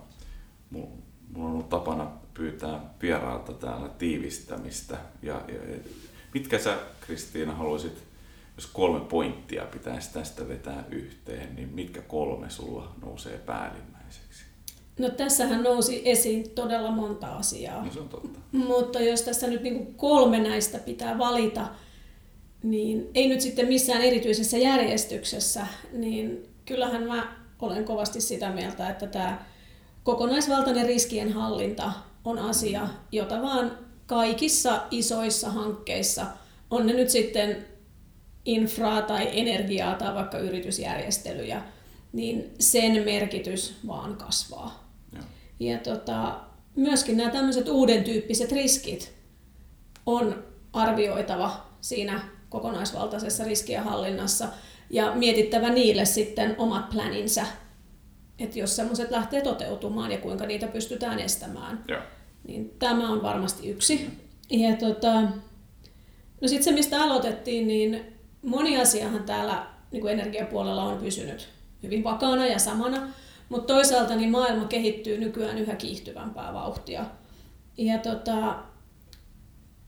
mulla 0.69 0.89
on 1.35 1.51
ollut 1.51 1.69
tapana 1.69 2.11
pyytää 2.33 2.93
vieraalta 3.01 3.53
täällä 3.53 3.89
tiivistämistä. 3.89 4.97
Ja, 5.21 5.41
ja, 5.47 5.79
mitkä 6.33 6.59
sä, 6.59 6.77
Kristiina, 7.01 7.55
haluaisit, 7.55 8.03
jos 8.55 8.67
kolme 8.67 8.99
pointtia 8.99 9.65
pitäisi 9.65 10.13
tästä 10.13 10.47
vetää 10.47 10.83
yhteen, 10.89 11.55
niin 11.55 11.69
mitkä 11.73 12.01
kolme 12.01 12.49
sulla 12.49 12.95
nousee 13.01 13.37
päällimmäiseksi? 13.37 14.43
No 14.99 15.09
tässähän 15.09 15.63
nousi 15.63 16.01
esiin 16.05 16.49
todella 16.49 16.91
monta 16.91 17.27
asiaa. 17.27 17.85
No 17.85 17.91
se 17.91 17.99
on 17.99 18.09
totta. 18.09 18.39
Mutta 18.51 18.99
jos 18.99 19.21
tässä 19.21 19.47
nyt 19.47 19.61
niin 19.61 19.95
kolme 19.95 20.39
näistä 20.39 20.77
pitää 20.79 21.17
valita, 21.17 21.67
niin 22.63 23.09
ei 23.13 23.27
nyt 23.27 23.41
sitten 23.41 23.67
missään 23.67 24.01
erityisessä 24.01 24.57
järjestyksessä, 24.57 25.67
niin 25.91 26.49
kyllähän 26.65 27.03
mä 27.03 27.35
olen 27.59 27.85
kovasti 27.85 28.21
sitä 28.21 28.49
mieltä, 28.49 28.89
että 28.89 29.07
tämä 29.07 29.45
kokonaisvaltainen 30.03 30.85
riskien 30.85 31.33
hallinta 31.33 31.93
on 32.25 32.39
asia, 32.39 32.87
jota 33.11 33.41
vaan 33.41 33.77
kaikissa 34.05 34.81
isoissa 34.91 35.49
hankkeissa, 35.49 36.25
on 36.69 36.87
ne 36.87 36.93
nyt 36.93 37.09
sitten 37.09 37.65
infraa 38.45 39.01
tai 39.01 39.39
energiaa 39.39 39.95
tai 39.95 40.15
vaikka 40.15 40.37
yritysjärjestelyjä, 40.37 41.61
niin 42.13 42.53
sen 42.59 43.03
merkitys 43.05 43.75
vaan 43.87 44.15
kasvaa. 44.15 44.89
Ja, 45.13 45.21
ja 45.59 45.77
tota, 45.77 46.39
myöskin 46.75 47.17
nämä 47.17 47.29
tämmöiset 47.29 47.69
uuden 47.69 48.03
tyyppiset 48.03 48.51
riskit 48.51 49.13
on 50.05 50.43
arvioitava 50.73 51.67
siinä 51.81 52.21
kokonaisvaltaisessa 52.51 53.43
riskien 53.43 53.83
hallinnassa 53.83 54.47
ja 54.89 55.15
mietittävä 55.15 55.69
niille 55.69 56.05
sitten 56.05 56.55
omat 56.57 56.89
planinsa 56.89 57.45
että 58.43 58.59
jos 58.59 58.75
semmoiset 58.75 59.11
lähtee 59.11 59.41
toteutumaan 59.41 60.11
ja 60.11 60.17
kuinka 60.17 60.45
niitä 60.45 60.67
pystytään 60.67 61.19
estämään. 61.19 61.83
Ja. 61.87 62.01
Niin 62.47 62.75
tämä 62.79 63.09
on 63.09 63.23
varmasti 63.23 63.69
yksi. 63.69 64.09
Ja 64.49 64.75
tota, 64.75 65.21
no 66.41 66.47
sitten 66.47 66.63
se, 66.63 66.71
mistä 66.71 67.03
aloitettiin, 67.03 67.67
niin 67.67 68.17
moni 68.41 68.81
asiahan 68.81 69.23
täällä 69.23 69.67
niin 69.91 70.01
kuin 70.01 70.13
energiapuolella 70.13 70.83
on 70.83 70.97
pysynyt 70.97 71.49
hyvin 71.83 72.03
vakaana 72.03 72.45
ja 72.45 72.59
samana, 72.59 73.07
mutta 73.49 73.73
toisaalta 73.73 74.15
niin 74.15 74.31
maailma 74.31 74.65
kehittyy 74.65 75.17
nykyään 75.17 75.57
yhä 75.57 75.75
kiihtyvämpää 75.75 76.53
vauhtia. 76.53 77.05
Ja 77.77 77.97
tota, 77.97 78.55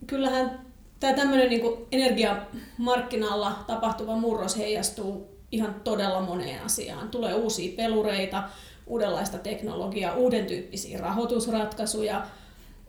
kyllähän 0.08 0.66
tämä 1.04 1.16
tämmöinen 1.16 1.50
niin 1.50 1.88
energiamarkkinalla 1.92 3.64
tapahtuva 3.68 4.16
murros 4.16 4.58
heijastuu 4.58 5.38
ihan 5.52 5.82
todella 5.84 6.22
moneen 6.22 6.64
asiaan. 6.64 7.10
Tulee 7.10 7.34
uusia 7.34 7.74
pelureita, 7.78 8.44
uudenlaista 8.88 9.38
teknologiaa, 9.38 10.16
uuden 10.16 10.46
tyyppisiä 10.46 10.98
rahoitusratkaisuja, 10.98 12.28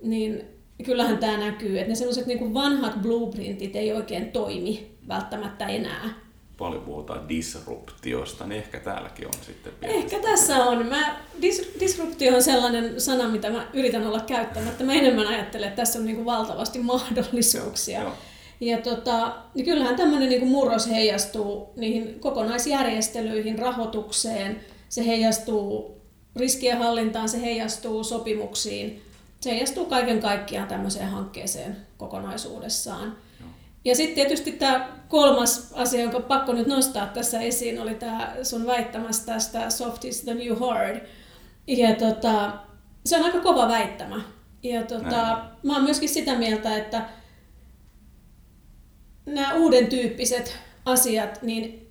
niin 0.03 0.45
kyllähän 0.85 1.19
tämä 1.19 1.37
näkyy, 1.37 1.79
että 1.79 1.89
ne 1.89 1.95
sellaiset 1.95 2.27
niin 2.27 2.55
vanhat 2.55 3.03
blueprintit 3.03 3.77
ei 3.77 3.93
oikein 3.93 4.33
toimi 4.33 4.97
välttämättä 5.09 5.67
enää. 5.67 6.24
Paljon 6.59 6.83
puhutaan 6.83 7.29
disruptiosta, 7.29 8.47
niin 8.47 8.59
ehkä 8.59 8.81
täälläkin 8.81 9.27
on 9.27 9.35
sitten 9.47 9.73
Ehkä 9.83 10.19
tässä 10.19 10.65
on. 10.65 10.87
Mä, 10.87 11.17
dis, 11.43 11.71
disruptio 11.81 12.35
on 12.35 12.43
sellainen 12.43 13.01
sana, 13.01 13.29
mitä 13.29 13.51
mä 13.51 13.69
yritän 13.73 14.07
olla 14.07 14.21
käyttämättä. 14.21 14.85
Mä 14.85 14.93
enemmän 14.93 15.27
ajattelen, 15.27 15.69
että 15.69 15.83
tässä 15.83 15.99
on 15.99 16.05
niin 16.05 16.17
kuin 16.17 16.27
valtavasti 16.27 16.79
mahdollisuuksia. 16.79 18.01
Joo, 18.01 18.09
joo. 18.09 18.17
Ja 18.61 18.79
tota, 18.79 19.37
niin 19.55 19.65
kyllähän 19.65 19.97
tämmöinen 19.97 20.29
niin 20.29 20.47
murros 20.47 20.91
heijastuu 20.91 21.73
niihin 21.77 22.21
kokonaisjärjestelyihin, 22.21 23.59
rahoitukseen, 23.59 24.61
se 24.89 25.07
heijastuu 25.07 26.01
riskien 26.37 26.79
hallintaan, 26.79 27.29
se 27.29 27.41
heijastuu 27.41 28.05
sopimuksiin, 28.05 29.03
se 29.41 29.51
heijastuu 29.51 29.87
kaiken 29.87 30.21
kaikkiaan 30.21 30.69
tämmöiseen 30.69 31.09
hankkeeseen 31.09 31.77
kokonaisuudessaan. 31.97 33.17
Ja 33.85 33.95
sitten 33.95 34.15
tietysti 34.15 34.53
tämä 34.53 34.89
kolmas 35.09 35.73
asia, 35.75 36.03
jonka 36.03 36.21
pakko 36.21 36.53
nyt 36.53 36.67
nostaa 36.67 37.07
tässä 37.07 37.41
esiin, 37.41 37.81
oli 37.81 37.95
tämä 37.95 38.37
sun 38.43 38.67
väittämässä 38.67 39.27
tästä 39.27 39.71
soft 39.71 40.05
is 40.05 40.23
the 40.23 40.35
new 40.35 40.59
hard. 40.59 41.07
Ja 41.67 41.95
tota, 41.95 42.53
se 43.07 43.17
on 43.17 43.25
aika 43.25 43.41
kova 43.41 43.69
väittämä. 43.69 44.21
Ja 44.63 44.83
tota, 44.83 45.45
mä 45.63 45.73
oon 45.73 45.85
myöskin 45.85 46.09
sitä 46.09 46.35
mieltä, 46.35 46.77
että 46.77 47.09
nämä 49.27 49.55
uuden 49.55 49.87
tyyppiset 49.87 50.59
asiat, 50.85 51.43
niin 51.43 51.91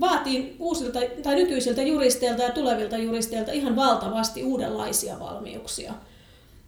vaatii 0.00 0.56
uusilta 0.58 0.98
tai 1.22 1.34
nykyisiltä 1.34 1.82
juristeilta 1.82 2.42
ja 2.42 2.52
tulevilta 2.52 2.96
juristeilta 2.96 3.52
ihan 3.52 3.76
valtavasti 3.76 4.44
uudenlaisia 4.44 5.20
valmiuksia. 5.20 5.94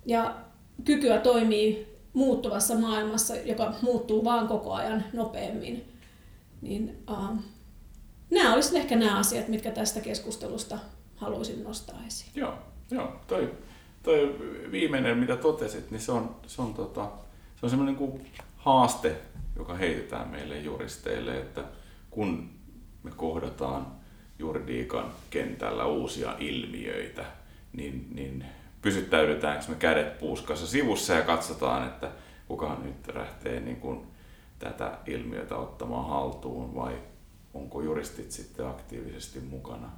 Ja 0.07 0.37
kykyä 0.85 1.19
toimii 1.19 1.92
muuttuvassa 2.13 2.75
maailmassa, 2.75 3.37
joka 3.37 3.75
muuttuu 3.83 4.25
vaan 4.25 4.49
koko 4.49 4.73
ajan 4.73 5.05
nopeammin, 5.13 5.93
niin 6.63 7.05
uh, 7.11 7.39
nämä 8.31 8.55
olisivat 8.55 8.83
ehkä 8.83 8.97
nämä 8.97 9.19
asiat, 9.19 9.49
mitkä 9.49 9.71
tästä 9.71 10.01
keskustelusta 10.01 10.79
haluaisin 11.17 11.65
nostaa 11.65 11.99
esiin. 12.07 12.31
Joo, 12.35 12.55
joo. 12.91 13.13
Toi, 13.27 13.53
toi 14.03 14.37
viimeinen, 14.71 15.19
mitä 15.19 15.37
totesit, 15.37 15.91
niin 15.91 16.01
se 16.01 16.13
on, 16.13 16.37
se 16.47 16.63
on, 16.63 16.75
tota, 16.75 17.11
se 17.57 17.67
on 17.67 17.71
semmoinen 17.71 17.97
kuin 17.97 18.27
haaste, 18.57 19.17
joka 19.57 19.75
heitetään 19.75 20.29
meille 20.29 20.59
juristeille, 20.59 21.39
että 21.39 21.65
kun 22.11 22.51
me 23.03 23.11
kohdataan 23.11 23.87
juridiikan 24.39 25.13
kentällä 25.31 25.87
uusia 25.87 26.37
ilmiöitä, 26.39 27.25
niin, 27.73 28.09
niin 28.15 28.45
pysyttäydytäänkö 28.83 29.65
me 29.69 29.75
kädet 29.75 30.19
puuskassa 30.19 30.67
sivussa 30.67 31.13
ja 31.13 31.23
katsotaan, 31.23 31.87
että 31.87 32.11
kuka 32.49 32.79
nyt 32.83 33.15
lähtee 33.15 33.61
niin 33.61 33.81
kuin 33.81 34.07
tätä 34.59 34.99
ilmiötä 35.07 35.57
ottamaan 35.57 36.09
haltuun 36.09 36.75
vai 36.75 36.99
onko 37.55 37.83
juristit 37.83 38.33
sitten 38.33 38.67
aktiivisesti 38.67 39.41
mukana 39.41 39.91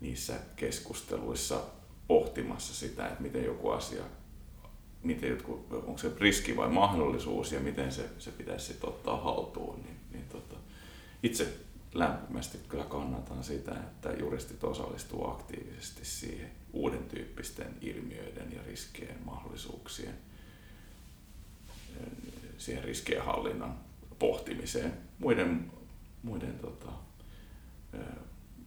niissä 0.00 0.34
keskusteluissa 0.56 1.60
pohtimassa 2.06 2.74
sitä, 2.74 3.08
että 3.08 3.22
miten 3.22 3.44
joku 3.44 3.70
asia, 3.70 4.02
miten 5.02 5.30
jotkut, 5.30 5.72
onko 5.72 5.98
se 5.98 6.10
riski 6.20 6.56
vai 6.56 6.68
mahdollisuus 6.68 7.52
ja 7.52 7.60
miten 7.60 7.92
se, 7.92 8.08
se 8.18 8.30
pitäisi 8.30 8.66
sitten 8.66 8.88
ottaa 8.88 9.16
haltuun. 9.16 9.82
Niin, 9.82 9.96
niin 10.12 10.24
tota, 10.28 10.56
itse 11.22 11.54
lämpimästi 11.94 12.58
kyllä 12.68 12.84
kannatan 12.84 13.44
sitä, 13.44 13.72
että 13.72 14.12
juristit 14.12 14.64
osallistuu 14.64 15.30
aktiivisesti 15.30 16.04
siihen 16.04 16.50
uuden 16.72 17.04
tyyppisten 17.04 17.76
ilmiöiden 17.80 18.52
ja 18.52 18.62
riskien 18.66 19.16
mahdollisuuksien, 19.24 20.14
siihen 22.58 22.84
riskien 22.84 23.24
hallinnan 23.24 23.78
pohtimiseen 24.18 24.92
muiden, 25.18 25.72
muiden 26.22 26.58
tota, 26.58 26.92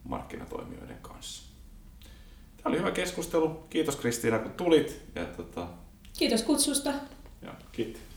markkinatoimijoiden 0.04 0.98
kanssa. 1.02 1.42
Tämä 2.56 2.72
oli 2.72 2.78
hyvä 2.78 2.90
keskustelu. 2.90 3.48
Kiitos 3.70 3.96
Kristiina 3.96 4.38
kun 4.38 4.52
tulit. 4.52 5.02
Ja, 5.14 5.24
tota... 5.24 5.68
Kiitos 6.18 6.42
kutsusta. 6.42 6.92
Ja, 7.42 7.54
kiitos. 7.72 8.13